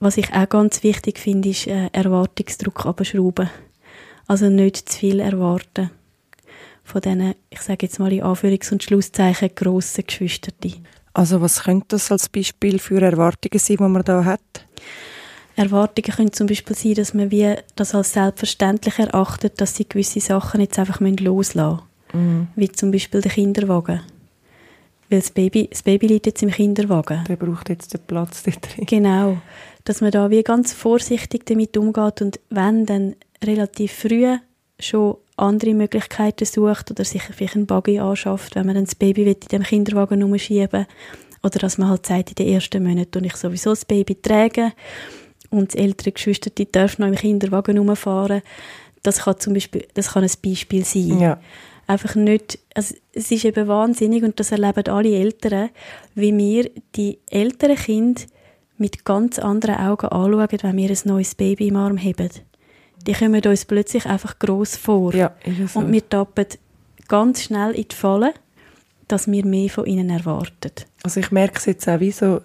[0.00, 3.48] was ich auch ganz wichtig finde, ist äh, Erwartungsdruck abschrauben.
[4.26, 5.90] Also nicht zu viel erwarten
[6.84, 10.54] von diesen, ich sage jetzt mal in Anführungs- und Schlusszeichen, grossen Geschwistern.
[11.14, 14.40] Also was könnte das als Beispiel für Erwartungen sein, die man da hat?
[15.56, 20.20] Erwartungen können zum Beispiel sein, dass man wie das als selbstverständlich erachtet, dass sie gewisse
[20.20, 21.80] Sachen jetzt einfach loslassen
[22.12, 22.38] müssen.
[22.38, 22.48] Mhm.
[22.56, 24.00] Wie zum Beispiel der Kinderwagen.
[25.08, 27.24] Weil das Baby, das Baby liegt jetzt im Kinderwagen.
[27.28, 28.86] Der braucht jetzt den Platz dort drin.
[28.86, 29.38] Genau.
[29.84, 34.36] Dass man da wie ganz vorsichtig damit umgeht und wenn dann relativ früh
[34.80, 39.22] schon andere Möglichkeiten sucht oder sich vielleicht einen Buggy anschafft, wenn man dann das Baby
[39.22, 40.86] in dem Kinderwagen umschieben
[41.42, 44.72] oder dass man halt sagt, in den ersten Monaten und ich sowieso das Baby tragen
[45.50, 48.42] und das ältere Geschwister die dürfen noch im Kinderwagen umfahren.
[49.02, 51.20] Das kann zum Beispiel, das kann ein Beispiel sein.
[51.20, 51.40] Ja.
[51.86, 55.68] Einfach nicht, also es ist eben wahnsinnig und das erleben alle Eltern,
[56.14, 58.22] wie wir die älteren Kinder
[58.78, 62.30] mit ganz anderen Augen anschauen, wenn wir ein neues Baby im Arm haben
[63.06, 65.14] die kommen uns plötzlich einfach gross vor.
[65.14, 65.32] Ja,
[65.66, 65.80] so.
[65.80, 66.46] Und wir tappen
[67.08, 68.34] ganz schnell in die Falle,
[69.08, 70.72] dass wir mehr von ihnen erwarten.
[71.02, 72.40] Also ich merke es jetzt auch wie so,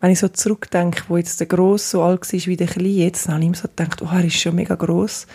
[0.00, 3.28] wenn ich so zurückdenke, wo jetzt der Gross so alt war wie der Kleine, jetzt
[3.28, 5.26] habe ich immer so gedacht, oh, er ist schon mega gross.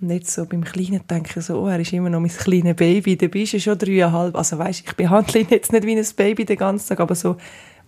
[0.00, 2.76] Und jetzt so beim Kleinen denke ich so, oh, er ist immer noch mein kleines
[2.76, 4.34] Baby, der bist du schon dreieinhalb.
[4.36, 7.36] Also weißt, ich behandle ihn jetzt nicht wie ein Baby den ganzen Tag, aber so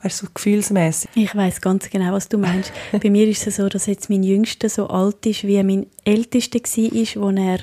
[0.03, 1.11] weißt, so gefühlsmäßig.
[1.15, 2.73] Ich weiß ganz genau, was du meinst.
[2.93, 6.59] Bei mir ist es so, dass jetzt mein Jüngster so alt ist, wie mein Ältester
[6.59, 7.59] war, als er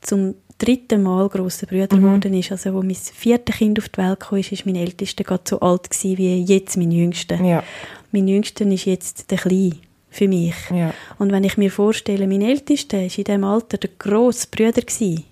[0.00, 2.02] zum dritten Mal grosser Bruder mhm.
[2.02, 2.50] geworden ist.
[2.50, 5.60] Also, wo mein viertes Kind auf die Welt kam, ist, ist mein Ältester gerade so
[5.60, 7.40] alt gewesen, wie jetzt mein Jüngster.
[7.42, 7.62] Ja.
[8.12, 9.76] Mein Jüngster ist jetzt der Kleine
[10.10, 10.54] für mich.
[10.74, 10.94] Ja.
[11.18, 15.24] Und wenn ich mir vorstelle, mein Ältester war in diesem Alter der grosse Bruder gewesen.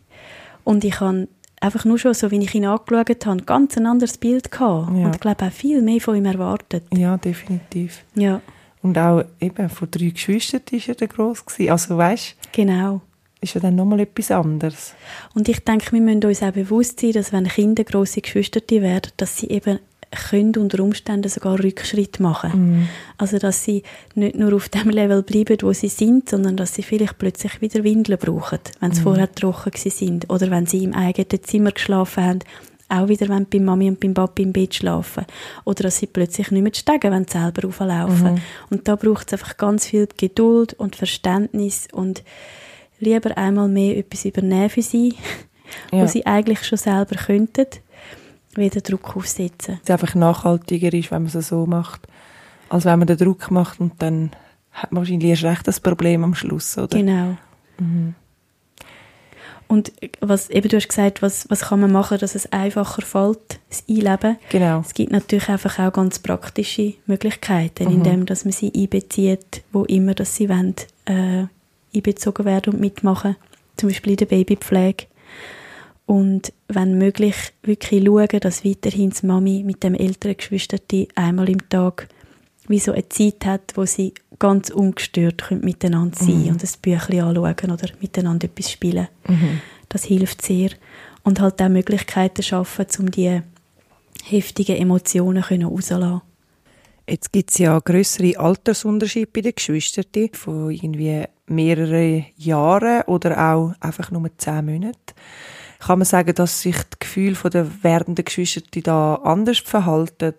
[0.65, 1.29] Und ich habe
[1.65, 4.91] einfach nur schon so, wie ich ihn angeschaut habe, ganz ein anderes Bild gehabt.
[4.97, 5.07] Ja.
[5.07, 6.85] Und ich glaube auch viel mehr von ihm erwartet.
[6.93, 8.05] Ja, definitiv.
[8.15, 8.41] Ja.
[8.83, 11.45] Und auch eben von drei Geschwistern war er der gross.
[11.45, 11.71] Gewesen.
[11.71, 13.01] Also weißt Genau.
[13.41, 14.95] Ist ja dann nochmal etwas anderes.
[15.35, 19.13] Und ich denke, wir müssen uns auch bewusst sein, dass wenn Kinder grosse Geschwister werden,
[19.17, 19.81] dass sie eben
[20.15, 22.81] können unter Umständen sogar Rückschritt machen.
[22.83, 22.89] Mm.
[23.19, 23.83] Also dass sie
[24.15, 27.85] nicht nur auf dem Level bleiben, wo sie sind, sondern dass sie vielleicht plötzlich wieder
[27.85, 29.05] Windeln brauchen, wenn sie mm.
[29.05, 32.39] vorher trocken sind oder wenn sie im eigenen Zimmer geschlafen haben,
[32.89, 35.25] auch wieder wenn bei Mami und beim Papi im Bett schlafen.
[35.65, 38.35] Oder dass sie plötzlich nicht mehr steigen, wenn sie selber auflaufen.
[38.35, 38.41] Mhm.
[38.71, 42.23] Und da braucht es einfach ganz viel Geduld und Verständnis und
[43.01, 45.15] lieber einmal mehr etwas übernehmen für sie,
[45.93, 46.03] ja.
[46.03, 47.67] was sie eigentlich schon selber könnten,
[48.57, 49.81] wieder Druck aufsetzen.
[49.83, 52.07] Es einfach nachhaltiger ist, wenn man es so macht,
[52.69, 54.31] als wenn man den Druck macht und dann
[54.73, 56.99] hat man wahrscheinlich erst recht das Problem am Schluss, oder?
[56.99, 57.37] Genau.
[57.79, 58.15] Mhm.
[59.67, 63.61] Und was, eben du hast gesagt, was, was kann man machen, dass es einfacher fällt,
[63.71, 64.37] das Einleben.
[64.51, 64.81] Genau.
[64.81, 67.95] Es gibt natürlich einfach auch ganz praktische Möglichkeiten, mhm.
[67.95, 70.75] indem dass man sie einbezieht, wo immer dass sie wollen,
[71.07, 71.47] äh,
[71.95, 73.37] einbezogen werden und mitmachen.
[73.77, 75.07] Zum Beispiel in der Babypflege.
[76.07, 80.79] Und wenn möglich, wirklich schauen, dass weiterhin die Mami mit dem älteren Geschwister
[81.15, 82.09] einmal im Tag
[82.69, 86.49] wie so eine Zeit hat, wo sie ganz ungestört miteinander sein mhm.
[86.49, 89.09] und ein Büchlein anschauen oder miteinander etwas spielen.
[89.29, 89.61] Mhm.
[89.89, 90.71] Das hilft sehr.
[91.23, 93.41] Und halt auch Möglichkeiten schaffen, um die
[94.25, 96.23] heftigen Emotionen rauszulassen.
[97.09, 103.75] Jetzt gibt es ja größere Altersunterschiede bei den Geschwistern von irgendwie mehreren Jahren oder auch
[103.81, 105.15] einfach nur zehn Monaten.
[105.87, 110.35] Kann man sagen, dass sich das Gefühl der werdenden Geschwister da anders verhalten?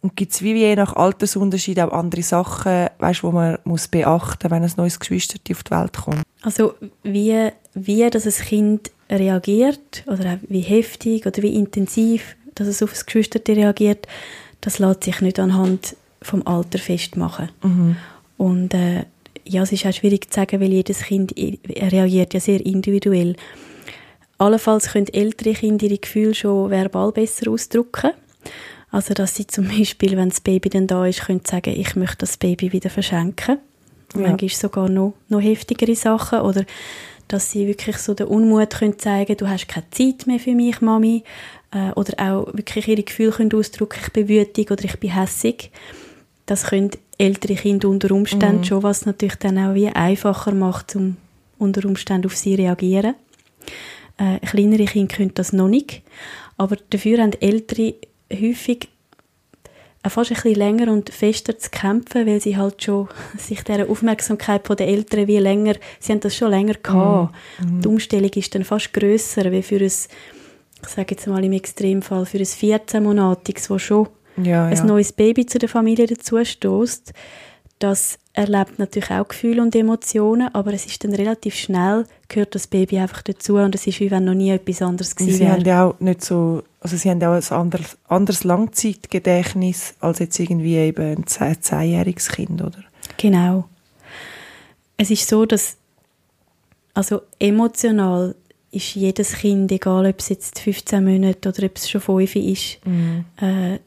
[0.00, 4.50] Und gibt es wie je nach Altersunterschied auch andere Sachen, weißt, wo man muss beachten
[4.50, 6.22] wenn ein neues Geschwister auf die Welt kommt?
[6.42, 12.82] Also wie, wie das ein Kind reagiert oder wie heftig oder wie intensiv dass es
[12.82, 14.06] auf das Geschwister reagiert,
[14.60, 17.50] das lässt sich nicht anhand vom Alter festmachen.
[17.62, 17.96] Mhm.
[18.36, 19.04] Und äh,
[19.44, 23.36] ja, es ist auch schwierig zu sagen, weil jedes Kind reagiert ja sehr individuell.
[24.44, 28.10] Allenfalls können ältere Kinder ihre Gefühle schon verbal besser ausdrücken.
[28.90, 32.18] Also, dass sie zum Beispiel, wenn das Baby dann da ist, können sagen, ich möchte
[32.18, 33.58] das Baby wieder verschenken.
[34.14, 34.20] Ja.
[34.20, 36.40] Manchmal sogar noch, noch heftigere Sachen.
[36.40, 36.64] Oder
[37.28, 40.80] dass sie wirklich so den Unmut können zeigen du hast keine Zeit mehr für mich,
[40.80, 41.24] Mami.
[41.72, 45.70] Äh, oder auch wirklich ihre Gefühle können ausdrücken, ich bin wütig oder ich bin hässig.
[46.46, 48.64] Das können ältere Kinder unter Umständen mhm.
[48.64, 51.16] schon, was natürlich dann auch wie einfacher macht, um
[51.58, 53.14] unter Umständen auf sie reagieren.
[54.16, 56.02] Äh, kleinere Kinder können das noch nicht.
[56.56, 57.94] Aber dafür haben ältere
[58.32, 58.88] häufig
[60.10, 64.68] fast ein bisschen länger und fester zu kämpfen, weil sie halt schon sich der Aufmerksamkeit
[64.68, 67.34] der Eltern wie länger, sie haben das schon länger gehabt.
[67.60, 67.80] Mm.
[67.80, 72.26] Die Umstellung ist dann fast grösser, wie für ein, ich sage jetzt mal im Extremfall,
[72.26, 74.80] für ein 14-monatiges, wo schon ja, ja.
[74.80, 77.12] ein neues Baby zu der Familie dazu stößt.
[77.78, 82.66] Das erlebt natürlich auch Gefühle und Emotionen, aber es ist dann relativ schnell, gehört das
[82.66, 85.48] Baby einfach dazu und es ist wie wenn noch nie etwas anderes gewesen wäre.
[85.48, 89.94] Sie haben ja auch nicht so, also sie haben ja auch ein anderes, anderes Langzeitgedächtnis
[90.00, 92.82] als jetzt irgendwie eben ein zehnjähriges Kind, oder?
[93.16, 93.68] Genau.
[94.96, 95.76] Es ist so, dass
[96.92, 98.34] also emotional
[98.72, 102.84] ist jedes Kind, egal ob es jetzt 15 Monate oder ob es schon 5 ist,
[102.84, 103.24] mhm.
[103.40, 103.78] äh,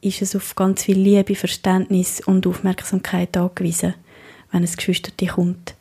[0.00, 3.94] ist es auf ganz viel Liebe, Verständnis und Aufmerksamkeit angewiesen,
[4.52, 5.74] wenn es Geschwisterte kommt.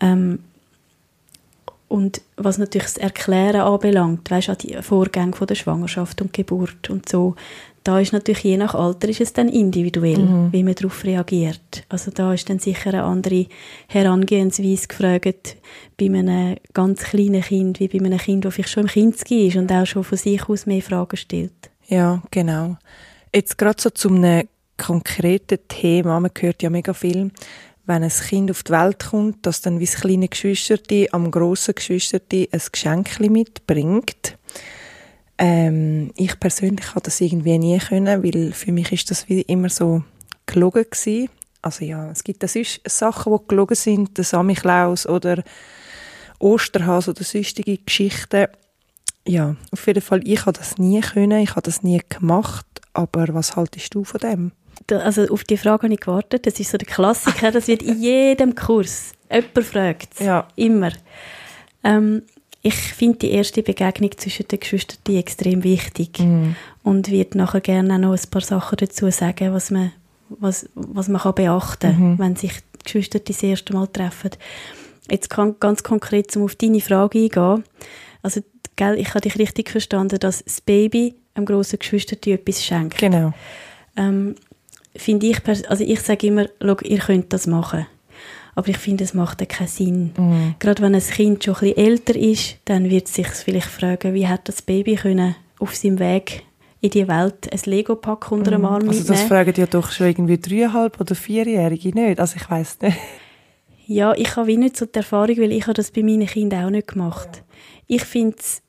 [0.00, 0.40] Ähm,
[1.88, 6.88] und was natürlich das Erklären anbelangt, weißt du, die Vorgänge von der Schwangerschaft und Geburt
[6.88, 7.34] und so,
[7.82, 10.52] da ist natürlich je nach Alter ist es dann individuell, mhm.
[10.52, 11.84] wie man darauf reagiert.
[11.88, 13.46] Also da ist dann sicher eine andere
[13.88, 15.56] Herangehensweise gefragt
[15.98, 19.56] bei einem ganz kleinen Kind, wie bei einem Kind, das vielleicht schon im Kinski ist
[19.56, 21.70] und auch schon von sich aus mehr Fragen stellt.
[21.88, 22.76] Ja, genau.
[23.34, 26.18] Jetzt gerade so zu einem konkreten Thema.
[26.18, 27.30] Man hört ja mega viel,
[27.86, 31.74] wenn ein Kind auf die Welt kommt, dass dann wie das kleine Geschwisterte am grossen
[31.74, 34.36] Geschwisterte ein Geschenk mitbringt.
[35.38, 39.68] Ähm, ich persönlich habe das irgendwie nie können, weil für mich ist das wie immer
[39.68, 40.02] so
[40.46, 41.30] gelogen gewesen.
[41.62, 45.42] Also ja, es gibt das ist Sachen, die gelogen sind, der Samichlaus oder
[46.38, 48.48] Osterhase oder sonstige Geschichten.
[49.26, 53.26] Ja, auf jeden Fall, ich habe das nie können, ich habe das nie gemacht aber
[53.32, 54.52] was haltest du von dem?
[54.90, 56.46] Also auf die Frage habe ich gewartet.
[56.46, 57.50] Das ist so der Klassiker.
[57.52, 59.12] Das wird in jedem Kurs.
[59.30, 60.48] Jemand fragt Ja.
[60.56, 60.92] Immer.
[61.84, 62.22] Ähm,
[62.62, 66.18] ich finde die erste Begegnung zwischen den Geschwistern extrem wichtig.
[66.18, 66.54] Mm.
[66.82, 69.92] Und wird nachher gerne auch noch ein paar Sachen dazu sagen, was man,
[70.28, 72.18] was, was man kann beachten kann, mhm.
[72.18, 74.30] wenn sich die Geschwister das erste Mal treffen.
[75.10, 77.64] Jetzt kann ganz konkret, um auf deine Frage eingehen.
[78.22, 78.40] Also,
[78.80, 82.96] gell, ich habe dich richtig verstanden, dass das Baby einem grossen Geschwister etwas schenkt.
[82.96, 83.32] Genau.
[83.96, 84.34] Ähm,
[84.96, 85.38] finde ich,
[85.68, 87.86] also ich sage immer, ihr könnt das machen.
[88.54, 90.12] Aber ich finde, es macht keinen Sinn.
[90.16, 90.54] Mhm.
[90.58, 94.14] Gerade wenn ein Kind schon ein bisschen älter ist, dann wird es sich vielleicht fragen,
[94.14, 96.42] wie hat das Baby können auf seinem Weg
[96.80, 98.66] in die Welt ein Lego-Pack unter dem mhm.
[98.66, 102.18] Arm Also das fragen ja doch schon irgendwie dreieinhalb oder vierjährige nicht.
[102.18, 102.96] Also ich weiß nicht.
[103.86, 106.64] Ja, ich habe wie nicht so die Erfahrung, weil ich habe das bei meinen Kindern
[106.64, 107.28] auch nicht gemacht.
[107.32, 107.42] Ja.
[107.88, 108.62] Ich finde es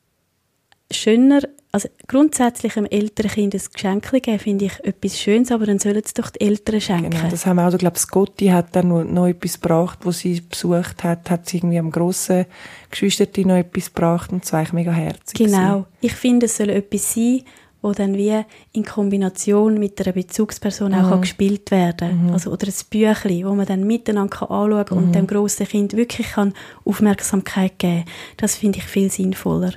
[0.93, 5.79] schöner, also grundsätzlich einem älteren Kind ein Geschenk geben, finde ich etwas Schönes, aber dann
[5.79, 7.09] sollen es doch die Eltern schenken.
[7.11, 10.11] Genau, das haben wir auch, ich glaube, Scotty hat dann noch, noch etwas gebracht, wo
[10.11, 12.45] sie besucht hat, hat sie irgendwie am grossen
[12.89, 15.57] Geschwisterti noch etwas gebracht und zwei mega herzig Genau.
[15.57, 15.85] Gewesen.
[16.01, 17.43] Ich finde, es soll etwas sein,
[17.81, 18.39] wo dann wie
[18.73, 21.21] in Kombination mit einer Bezugsperson auch mhm.
[21.21, 22.33] gespielt werden mhm.
[22.33, 25.03] Also, oder ein Büchlein, wo man dann miteinander anschauen kann mhm.
[25.05, 26.53] und dem grossen Kind wirklich kann
[26.85, 28.13] Aufmerksamkeit geben kann.
[28.37, 29.73] Das finde ich viel sinnvoller.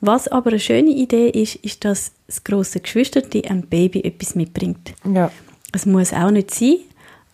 [0.00, 4.94] Was aber eine schöne Idee ist, ist, dass das grosse Geschwisterte einem Baby etwas mitbringt.
[5.04, 5.30] Ja.
[5.72, 6.76] Es muss auch nicht sein,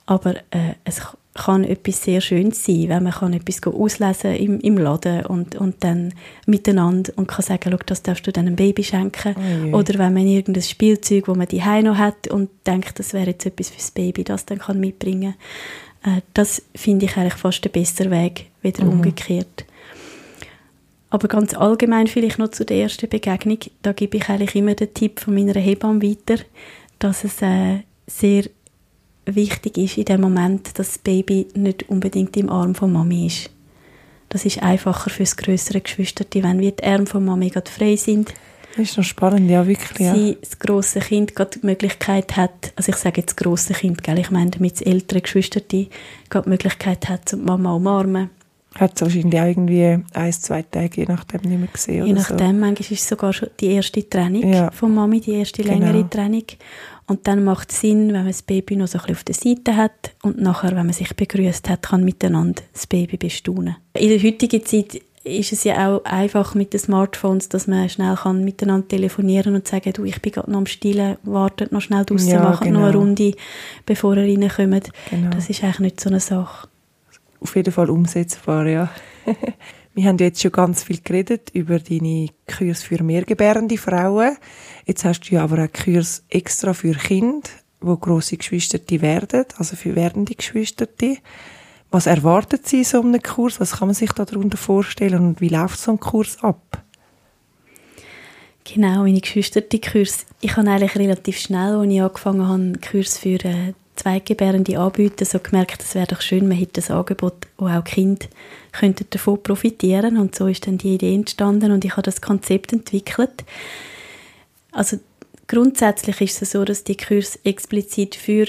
[0.07, 1.01] aber äh, es
[1.37, 5.85] kann etwas sehr Schönes sein, wenn man kann etwas auslesen im, im Laden und, und
[5.85, 6.15] dann
[6.47, 9.35] miteinander und kann sagen, Schau, das darfst du deinem Baby schenken.
[9.73, 13.27] Oh Oder wenn man irgendein Spielzeug, wo man die noch hat und denkt, das wäre
[13.27, 15.35] jetzt etwas fürs Baby, das dann kann mitbringen.
[16.03, 18.93] Äh, das finde ich eigentlich fast der bessere Weg, wieder mhm.
[18.93, 19.67] umgekehrt.
[21.11, 24.93] Aber ganz allgemein vielleicht noch zu der ersten Begegnung, da gebe ich eigentlich immer den
[24.93, 26.43] Tipp von meiner Hebamme weiter,
[26.99, 28.45] dass es äh, sehr
[29.27, 33.51] wichtig ist in dem Moment, dass das Baby nicht unbedingt im Arm von Mami ist.
[34.29, 37.97] Das ist einfacher für das größere Geschwisterte, wenn wir die Arme von Mami gerade frei
[37.97, 38.35] sind.
[38.77, 40.07] Das ist noch spannend, ja, wirklich.
[40.07, 40.15] Ja.
[40.15, 44.03] Sie, das grosse Kind, gerade die Möglichkeit hat, also ich sage jetzt das grosse Kind,
[44.03, 45.87] gell, ich meine damit das ältere Geschwisterte,
[46.29, 48.31] gerade die Möglichkeit hat, die Mama umarmen
[48.79, 52.07] hat es wahrscheinlich auch irgendwie ein, zwei Tage, je nachdem, nicht mehr gesehen.
[52.07, 52.61] Je nachdem, so.
[52.61, 54.71] manchmal ist es sogar schon die erste Trennung ja.
[54.71, 55.79] von Mami, die erste genau.
[55.79, 56.45] längere Trennung.
[57.07, 59.35] Und dann macht es Sinn, wenn man das Baby noch so ein bisschen auf der
[59.35, 63.77] Seite hat und nachher, wenn man sich begrüßt hat, kann miteinander das Baby bestaunen.
[63.95, 68.15] In der heutigen Zeit ist es ja auch einfach mit den Smartphones, dass man schnell
[68.15, 72.05] kann miteinander telefonieren und sagen, du, ich bin gerade noch am Stillen, wartet noch schnell
[72.05, 72.81] draussen, ja, machen genau.
[72.81, 73.05] noch eine genau.
[73.05, 73.33] Runde,
[73.87, 74.91] bevor ihr reinkommt.
[75.11, 75.31] Genau.
[75.31, 76.69] Das ist eigentlich nicht so eine Sache
[77.41, 78.91] auf jeden Fall umsetzbar, ja.
[79.95, 84.37] Wir haben jetzt schon ganz viel geredet über deine Kurs für mehrgebärende Frauen.
[84.85, 87.49] Jetzt hast du ja aber auch Kurs extra für Kinder,
[87.81, 90.87] wo grosse Geschwister werden, also für werdende Geschwister.
[91.91, 93.59] Was erwartet sie so einem Kurs?
[93.59, 96.83] Was kann man sich darunter vorstellen und wie läuft so ein Kurs ab?
[98.65, 100.27] Genau, meine Geschwister-Kurs.
[100.41, 103.39] Ich habe eigentlich relativ schnell, als ich angefangen habe, Kurs für
[103.97, 108.27] Zweitgebärende anbieten, so gemerkt, es wäre doch schön, man hätte ein Angebot, wo auch Kinder
[108.73, 112.73] könnten davon profitieren und so ist dann die Idee entstanden und ich habe das Konzept
[112.73, 113.45] entwickelt.
[114.73, 114.99] Also
[115.47, 118.47] grundsätzlich ist es so, dass die Kurse explizit für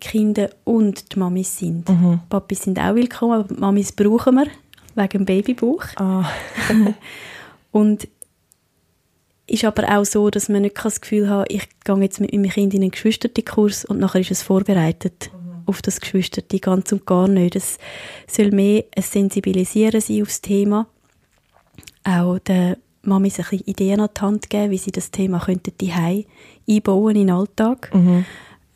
[0.00, 1.88] Kinder und die Mamis sind.
[1.88, 2.20] Mhm.
[2.28, 4.46] Papis sind auch willkommen, aber Mamis brauchen wir
[4.94, 5.84] wegen dem Babybuch.
[5.96, 6.24] Ah.
[7.72, 8.08] und
[9.46, 12.50] ist aber auch so, dass man nicht das Gefühl hat, ich gehe jetzt mit meinem
[12.50, 15.62] Kind in einen Geschwistertenkurs und nachher ist es vorbereitet mhm.
[15.66, 17.54] auf das Geschwisterte, ganz und gar nicht.
[17.54, 17.78] Es
[18.26, 20.88] soll mehr ein Sensibilisieren sein aufs Thema.
[22.04, 25.72] Auch der Mami ein bisschen Ideen an die Hand geben, wie sie das Thema könnten
[25.80, 27.94] die einbauen in den Alltag.
[27.94, 28.24] Mhm.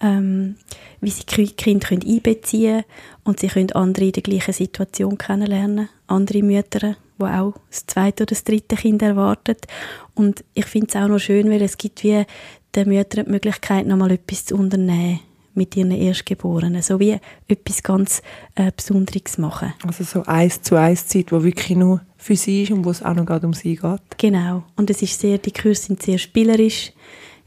[0.02, 0.56] Ähm,
[1.02, 2.84] wie sie Kinder können einbeziehen
[3.24, 8.22] und sie können andere in der gleichen Situation kennenlernen, andere Mütter wo auch das zweite
[8.24, 9.66] oder das dritte Kind erwartet.
[10.14, 12.24] Und ich finde es auch noch schön, weil es gibt wie
[12.74, 15.20] den Müttern die Möglichkeit, nochmal etwas zu unternehmen
[15.54, 16.82] mit ihren Erstgeborenen.
[16.82, 18.22] So wie etwas ganz
[18.54, 19.72] äh, Besonderes machen.
[19.84, 23.02] Also so eins zu eins Zeit, wo wirklich nur für sie ist und wo es
[23.02, 24.00] auch noch gerade um sie geht.
[24.18, 24.62] Genau.
[24.76, 26.92] Und es ist sehr, die Kurse sind sehr spielerisch.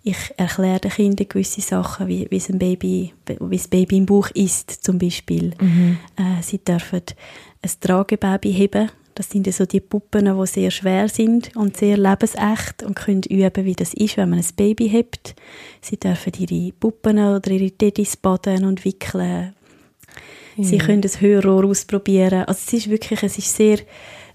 [0.03, 4.29] Ich erkläre den Kindern gewisse Sachen, wie, wie, ein Baby, wie das Baby im Bauch
[4.31, 5.53] isst, zum Beispiel.
[5.61, 5.97] Mhm.
[6.17, 7.03] Äh, sie dürfen
[7.61, 12.83] ein Tragebaby heben das sind so die Puppen, die sehr schwer sind und sehr lebensecht
[12.83, 15.35] und können üben, wie das ist, wenn man ein Baby hat.
[15.81, 19.53] Sie dürfen ihre Puppen oder ihre Teddys baden und wickeln.
[20.55, 20.63] Ja.
[20.63, 22.45] Sie können das Hörrohr ausprobieren.
[22.45, 23.79] Also es ist wirklich, es ist sehr,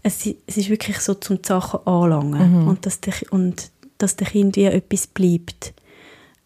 [0.02, 2.68] es ist wirklich so zum Sachen anlangen mhm.
[2.68, 5.74] und dass der, und dass der Kind wie etwas bleibt,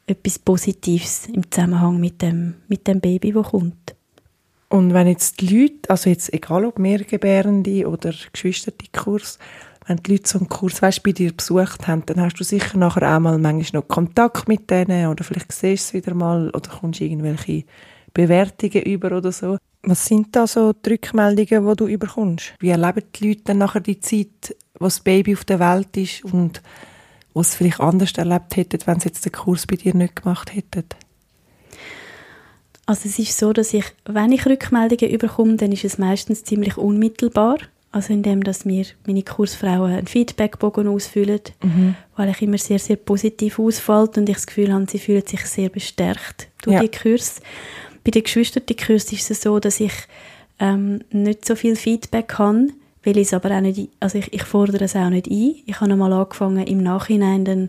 [0.06, 3.94] etwas Positives im Zusammenhang mit dem, mit dem Baby, das kommt.
[4.72, 9.38] Und wenn jetzt die Leute, also jetzt egal ob Mehrgebärende oder Geschwisterte-Kurs,
[9.86, 12.78] wenn die Leute so einen Kurs weißt, bei dir besucht haben, dann hast du sicher
[12.78, 16.48] nachher auch mal manchmal noch Kontakt mit denen oder vielleicht siehst du es wieder mal
[16.54, 17.64] oder kommst irgendwelche
[18.14, 19.58] Bewertungen über oder so.
[19.82, 22.54] Was sind da so die Rückmeldungen, die du überkommst?
[22.58, 26.24] Wie erleben die Leute dann nachher die Zeit, wo das Baby auf der Welt ist
[26.24, 26.62] und
[27.34, 30.84] was vielleicht anders erlebt hätten, wenn sie jetzt den Kurs bei dir nicht gemacht hätten?
[32.86, 36.76] Also es ist so, dass ich, wenn ich Rückmeldungen überkomme, dann ist es meistens ziemlich
[36.76, 37.58] unmittelbar.
[37.92, 41.94] Also indem, dass mir meine Kursfrauen einen Feedbackbogen ausfüllen, mhm.
[42.16, 45.44] weil ich immer sehr, sehr positiv ausfällt und ich das Gefühl habe, sie fühlen sich
[45.44, 46.80] sehr bestärkt durch ja.
[46.80, 47.40] die Kurs.
[48.02, 49.92] Bei den Geschwisterten Kurs ist es so, dass ich
[50.58, 52.68] ähm, nicht so viel Feedback habe,
[53.02, 55.56] will ich es aber auch nicht, also ich, ich fordere es auch nicht ein.
[55.66, 57.68] Ich habe einmal angefangen, im Nachhinein dann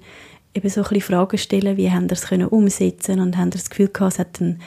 [0.54, 3.90] eben so ein bisschen Fragen stellen, wie haben das können umsetzen und haben das Gefühl
[3.90, 4.62] gehabt, es hat einen,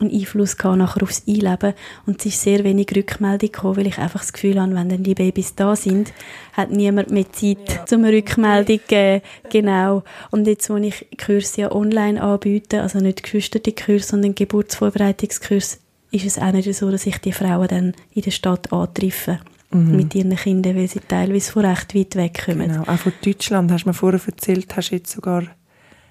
[0.00, 1.74] einen Einfluss gehabt nachher aufs Einleben
[2.06, 5.02] und es ist sehr wenig Rückmeldung gekommen, weil ich einfach das Gefühl habe, wenn dann
[5.02, 6.12] die Babys da sind,
[6.52, 7.86] hat niemand mehr Zeit ja.
[7.86, 9.22] zum Rückmeldung geben.
[9.50, 10.02] Genau.
[10.30, 15.78] Und jetzt, wo ich Kurse ja online anbiete, also nicht geschwisterte Kurse, sondern Geburtsvorbereitungskurs,
[16.10, 19.40] ist es auch nicht so, dass ich die Frauen dann in der Stadt antreffe.
[19.70, 19.96] Mhm.
[19.96, 22.68] mit ihren Kindern, weil sie teilweise von recht weit weg kommen.
[22.68, 25.42] Genau, auch von Deutschland, hast du mir vorher erzählt, hast du jetzt sogar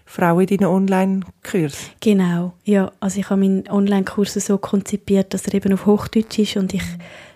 [0.07, 1.91] Frauen in deinen Online-Kurs.
[1.99, 6.57] Genau, ja, also ich habe meinen Online-Kurs so konzipiert, dass er eben auf Hochdeutsch ist
[6.57, 6.83] und ich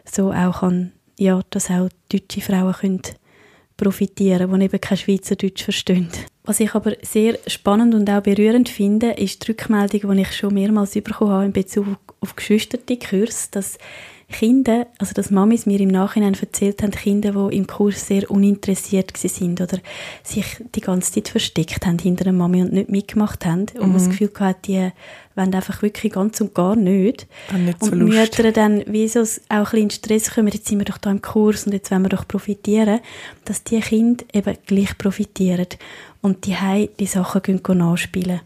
[0.06, 3.02] so auch kann, ja, dass auch deutsche Frauen können
[3.78, 6.08] profitieren, die eben kein Schweizerdeutsch verstehen.
[6.44, 10.54] Was ich aber sehr spannend und auch berührend finde, ist die Rückmeldung, die ich schon
[10.54, 11.86] mehrmals bekommen habe in Bezug
[12.20, 13.78] auf geschwisterte Kurs, dass
[14.32, 19.16] Kinder, also dass Mamis mir im Nachhinein erzählt haben, Kinder, die im Kurs sehr uninteressiert
[19.16, 19.78] sind oder
[20.24, 23.94] sich die ganze Zeit versteckt haben hinter der Mami und nicht mitgemacht haben und mhm.
[23.94, 24.92] das Gefühl hatten, die
[25.36, 27.28] wollen einfach wirklich ganz und gar nicht.
[27.58, 30.80] nicht und so Mütter dann wie so auch ein bisschen in Stress kommen, jetzt sind
[30.80, 33.00] wir doch da im Kurs und jetzt wollen wir doch profitieren,
[33.46, 35.68] dass die Kinder eben gleich profitieren
[36.22, 36.56] und die
[37.00, 38.42] die Sachen gehen nachspielen.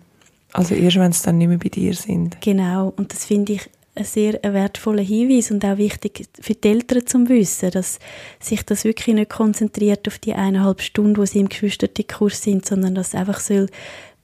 [0.56, 2.40] Also erst, wenn sie dann nicht mehr bei dir sind.
[2.40, 7.06] Genau, und das finde ich ein sehr wertvoller Hinweis und auch wichtig für die Eltern
[7.06, 8.00] zu wissen, dass
[8.40, 11.50] sich das wirklich nicht konzentriert auf die eineinhalb Stunden, wo sie im
[12.08, 13.68] Kurs sind, sondern dass einfach soll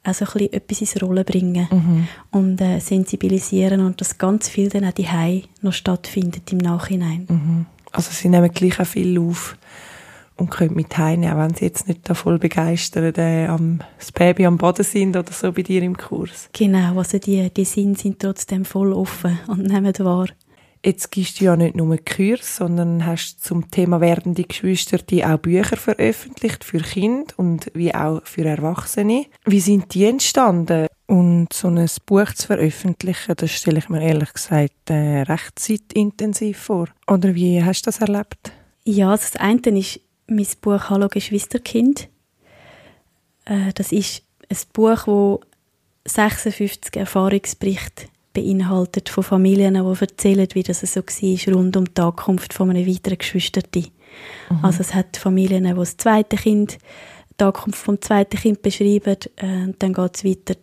[0.04, 2.08] also ein bisschen etwas ins Rollen bringen mhm.
[2.32, 5.08] und äh, sensibilisieren und dass ganz viel dann auch die
[5.62, 7.28] noch stattfindet im Nachhinein.
[7.30, 7.66] Mhm.
[7.92, 9.58] Also sie nehmen gleich auch viel auf
[10.38, 14.12] und können mit heimnehmen, auch wenn sie jetzt nicht da voll begeistert äh, am, das
[14.12, 16.50] Baby am Boden sind oder so bei dir im Kurs.
[16.54, 20.28] Genau, also die, die Sinn sind trotzdem voll offen und nehmen wahr.
[20.84, 25.38] Jetzt gibst du ja nicht nur Kurs, sondern hast zum Thema werdende Geschwister die auch
[25.38, 29.28] Bücher veröffentlicht für Kinder und wie auch für Erwachsene.
[29.46, 30.88] Wie sind die entstanden?
[31.06, 36.58] Und so ein Buch zu veröffentlichen, das stelle ich mir ehrlich gesagt äh, recht zeitintensiv
[36.58, 36.88] vor.
[37.06, 38.52] Oder wie hast du das erlebt?
[38.84, 40.00] Ja, das eine ist
[40.32, 42.08] mein Buch Hallo Geschwisterkind.
[43.46, 45.40] Äh, das ist ein Buch,
[46.04, 52.02] das 56 Erfahrungsberichte beinhaltet von Familien, die erzählen, wie das so war rund um die
[52.02, 53.88] Ankunft von einem weiteren Geschwisterten.
[54.50, 54.60] Mhm.
[54.64, 56.78] Also es hat Familien, die das zweite Kind,
[57.38, 60.56] die Ankunft vom zweiten Kind beschreiben, äh, dann geht es weiter,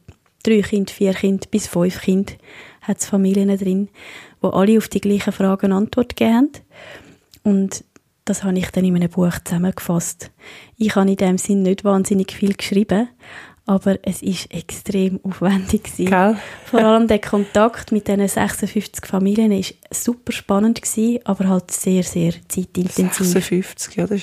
[0.43, 2.33] drei Kinder, vier Kinder bis fünf Kinder
[2.81, 3.91] hat es Familien drin,
[4.41, 6.51] wo alle auf die gleichen Fragen Antwort gegeben haben.
[7.45, 7.85] Und
[8.29, 10.31] das habe ich dann in einem Buch zusammengefasst.
[10.77, 13.09] Ich habe in dem Sinn nicht wahnsinnig viel geschrieben,
[13.67, 16.37] aber es ist extrem aufwendig Gell?
[16.65, 22.03] Vor allem der Kontakt mit diesen 56 Familien ist super spannend gewesen, aber halt sehr,
[22.03, 23.27] sehr zeitintensiv.
[23.27, 24.23] 56, ja, das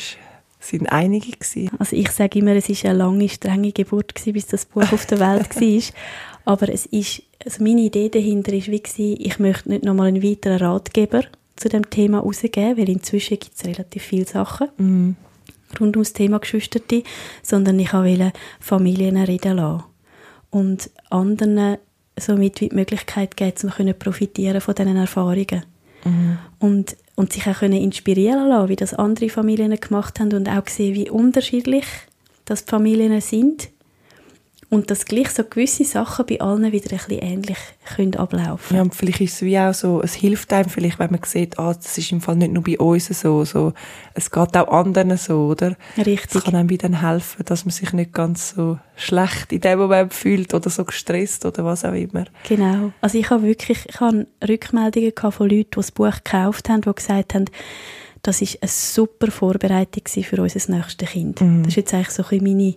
[0.60, 1.70] sind einige gewesen.
[1.78, 5.06] Also ich sage immer, es ist eine lange, strenge Geburt gewesen, bis das Buch auf
[5.06, 5.84] der Welt war.
[6.46, 10.24] Aber es ist, also meine Idee dahinter ist wie gewesen, ich möchte nicht nochmal einen
[10.24, 11.24] weiteren Ratgeber
[11.56, 15.16] zu dem Thema rausgeben, weil inzwischen gibt es relativ viele Sachen mhm.
[15.80, 17.04] rund ums Thema Geschwisterte,
[17.42, 19.84] sondern ich wollte Familien reden lassen
[20.50, 21.78] und anderen
[22.18, 23.68] somit die Möglichkeit geben, zu
[24.00, 25.66] profitieren von diesen Erfahrungen.
[26.06, 26.38] Mhm.
[26.60, 30.68] Und, und sich auch können inspirieren lassen, wie das andere Familien gemacht haben und auch
[30.68, 31.86] sehen, wie unterschiedlich
[32.46, 33.70] das Familien sind
[34.70, 37.58] und dass gleich so gewisse Sachen bei allen wieder ein bisschen ähnlich
[37.96, 41.12] können ablaufen Ja, und vielleicht ist es wie auch so, es hilft einem vielleicht, wenn
[41.12, 43.74] man sieht, ah, das ist im Fall nicht nur bei uns so, so
[44.14, 45.76] es geht auch anderen so, oder?
[45.98, 46.36] Richtig.
[46.36, 50.14] Es kann einem dann helfen, dass man sich nicht ganz so schlecht in dem Moment
[50.14, 52.26] fühlt oder so gestresst oder was auch immer.
[52.48, 52.92] Genau.
[53.02, 56.82] Also ich habe wirklich, ich habe Rückmeldungen gehabt von Leuten, die das Buch gekauft haben,
[56.82, 57.46] die gesagt haben,
[58.26, 61.42] das ist eine super Vorbereitung für unser nächstes Kind.
[61.42, 61.62] Mhm.
[61.62, 62.74] Das ist jetzt eigentlich so ein meine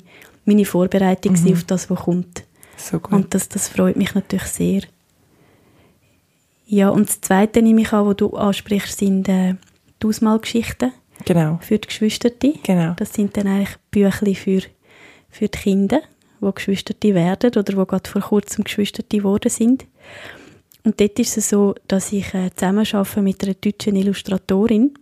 [0.48, 1.52] meine Vorbereitung mhm.
[1.52, 2.44] auf das, was kommt.
[2.76, 3.12] So gut.
[3.12, 4.82] Und das, das freut mich natürlich sehr.
[6.66, 9.54] Ja, und das Zweite nehme ich an, was du ansprichst, sind äh,
[10.02, 10.92] die Ausmalgeschichten.
[11.24, 11.58] Genau.
[11.62, 12.54] Für die Geschwisterte.
[12.62, 12.94] Genau.
[12.96, 14.62] Das sind dann eigentlich Bücher für,
[15.30, 16.00] für die Kinder,
[16.40, 19.86] die Geschwisterte werden oder die gerade vor kurzem Geschwisterte geworden sind.
[20.84, 22.86] Und dort ist es so, dass ich äh, zusammen
[23.24, 24.94] mit einer deutschen Illustratorin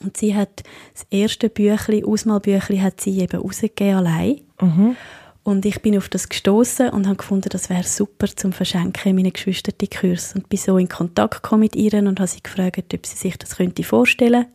[0.00, 0.62] und sie hat
[0.94, 4.40] das erste Büchli, Ausmalbüchli, hat sie eben rausgegeben allein.
[4.60, 4.96] Mhm.
[5.42, 9.16] Und ich bin auf das gestoßen und habe gefunden, das wäre super zum Verschenken in
[9.16, 12.92] meinen Geschwistern Kurs und bin so in Kontakt gekommen mit ihr und habe sie gefragt,
[12.92, 14.46] ob sie sich das könnte vorstellen,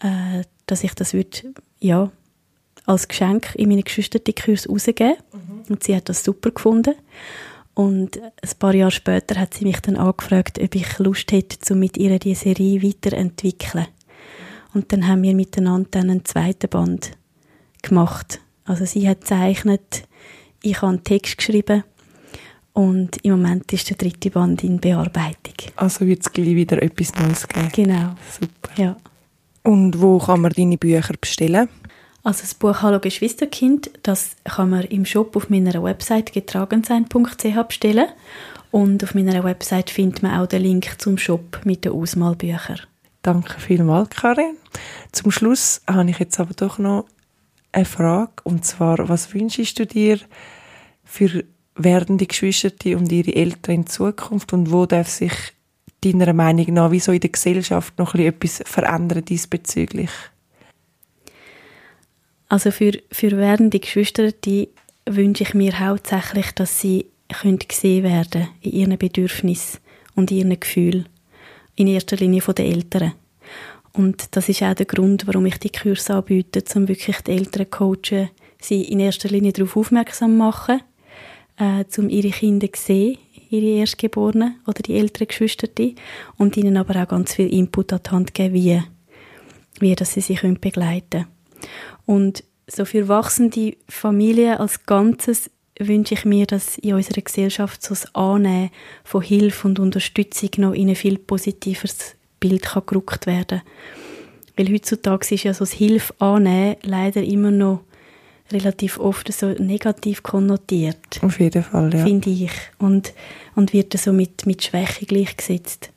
[0.00, 2.10] äh, dass ich das würde, ja,
[2.86, 5.14] als Geschenk in meine Geschwister Kurs rausgeben.
[5.32, 5.62] Mhm.
[5.68, 6.94] Und sie hat das super gefunden.
[7.74, 11.78] Und ein paar Jahre später hat sie mich dann angefragt, ob ich Lust hätte, um
[11.78, 13.86] mit ihr diese Serie weiterzuentwickeln.
[14.72, 17.12] Und dann haben wir miteinander dann einen zweiten Band
[17.82, 18.40] gemacht.
[18.64, 20.04] Also sie hat gezeichnet,
[20.62, 21.84] ich habe einen Text geschrieben
[22.72, 25.54] und im Moment ist der dritte Band in Bearbeitung.
[25.76, 27.68] Also wird es gleich wieder etwas Neues geben?
[27.72, 28.14] Genau.
[28.30, 28.82] Super.
[28.82, 28.96] Ja.
[29.62, 31.68] Und wo kann man deine Bücher bestellen?
[32.22, 38.08] Also das Buch «Hallo Geschwisterkind», das kann man im Shop auf meiner Website getragensein.ch bestellen.
[38.70, 42.80] Und auf meiner Website findet man auch den Link zum Shop mit den Ausmalbüchern.
[43.22, 44.56] Danke vielmals, Karin.
[45.12, 47.06] Zum Schluss habe ich jetzt aber doch noch
[47.72, 48.32] eine Frage.
[48.44, 50.18] Und zwar, was wünschst du dir
[51.04, 51.44] für
[51.74, 54.52] werdende Geschwister und ihre Eltern in Zukunft?
[54.52, 55.32] Und wo darf sich
[56.02, 60.10] deiner Meinung nach, wieso in der Gesellschaft noch etwas verändern diesbezüglich?
[62.48, 64.32] Also für, für werdende Geschwister
[65.06, 67.06] wünsche ich mir hauptsächlich, dass sie
[67.68, 69.78] gesehen werden in ihren Bedürfnissen
[70.16, 71.08] und ihren Gefühlen.
[71.80, 73.14] In erster Linie von den Eltern.
[73.94, 77.64] Und das ist auch der Grund, warum ich die Kurse anbiete, um wirklich die Eltern
[77.64, 78.28] zu coachen,
[78.60, 80.82] sie in erster Linie darauf aufmerksam machen,
[81.56, 83.18] äh, um ihre Kinder zu sehen,
[83.48, 85.68] ihre Erstgeborenen oder die älteren Geschwister,
[86.36, 88.82] und ihnen aber auch ganz viel Input an die Hand geben, wie,
[89.78, 91.26] wie dass sie sich begleiten können.
[92.04, 95.50] Und so für wachsende Familien als Ganzes
[95.88, 98.70] wünsche ich mir, dass in unserer Gesellschaft so das Annehmen
[99.04, 103.62] von Hilfe und Unterstützung noch in ein viel positiveres Bild kann gerückt werden
[104.56, 107.80] Weil heutzutage ist ja so das Hilfe annehmen leider immer noch
[108.52, 111.20] relativ oft so negativ konnotiert.
[111.22, 112.04] Auf jeden Fall, ja.
[112.04, 112.52] Finde ich.
[112.78, 113.12] Und,
[113.54, 115.90] und wird so mit, mit Schwäche gleichgesetzt.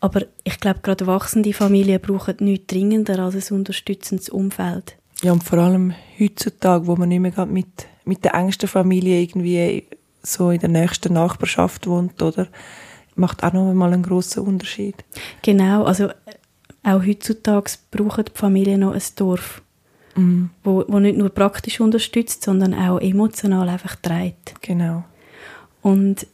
[0.00, 4.96] Aber ich glaube, gerade wachsende Familien brauchen nichts dringender als ein unterstützendes Umfeld.
[5.22, 9.84] Ja, und vor allem heutzutage, wo man nicht mehr mit, mit der engsten Familie irgendwie
[10.22, 12.48] so in der nächsten Nachbarschaft wohnt, oder?
[13.16, 14.96] Macht auch noch einmal einen grossen Unterschied.
[15.42, 16.08] Genau, also
[16.82, 19.62] auch heutzutage brauchen die Familien noch ein Dorf,
[20.16, 20.50] mhm.
[20.64, 24.54] wo, wo nicht nur praktisch unterstützt, sondern auch emotional einfach trägt.
[24.62, 25.04] Genau.
[25.82, 26.26] Und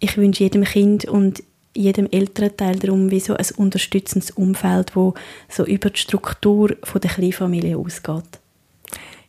[0.00, 1.42] ich wünsche jedem Kind und
[1.76, 5.14] jedem Elternteil darum, wie so ein unterstützendes Umfeld, wo
[5.48, 8.40] so über die Struktur von der Kleinfamilie ausgeht.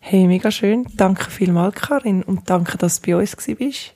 [0.07, 0.85] Hey, mega schön.
[0.97, 3.95] Danke vielmals, Karin, und danke, dass du bei uns warst,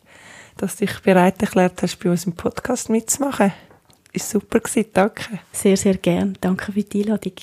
[0.58, 3.54] dass du dich bereit erklärt hast, bei uns im Podcast mitzumachen.
[4.12, 5.40] Ist super gewesen, danke.
[5.52, 6.36] Sehr, sehr gern.
[6.42, 7.34] Danke für die Einladung.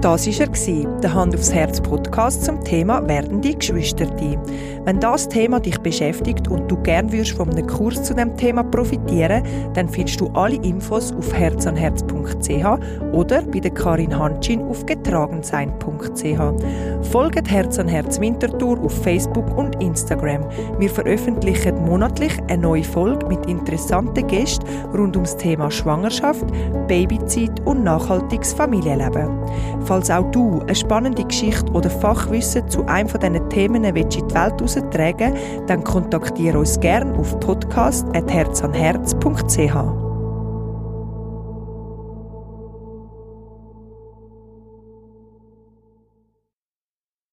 [0.00, 4.38] Das war er, der Hand aufs Herz Podcast zum Thema werdende Geschwisterte.
[4.86, 8.62] Wenn das Thema dich beschäftigt und du gern würdest von einem Kurs zu dem Thema
[8.62, 9.42] profitieren,
[9.74, 17.10] dann findest du alle Infos auf herzanherz.ch oder bei der Karin Hanschin auf getragensein.ch.
[17.12, 20.46] Folgt Herz an Herz Winterthur auf Facebook und Instagram.
[20.78, 26.46] Wir veröffentlichen monatlich eine neue Folge mit interessanten Gästen rund ums Thema Schwangerschaft,
[26.88, 29.28] Babyzeit und nachhaltiges Familienleben.
[29.90, 34.00] Falls auch du eine spannende Geschichte oder Fachwissen zu einem von diesen Themen in die
[34.00, 35.34] Welt heraustragen
[35.66, 40.09] dann kontaktiere uns gerne auf podcast.herzanherz.ch.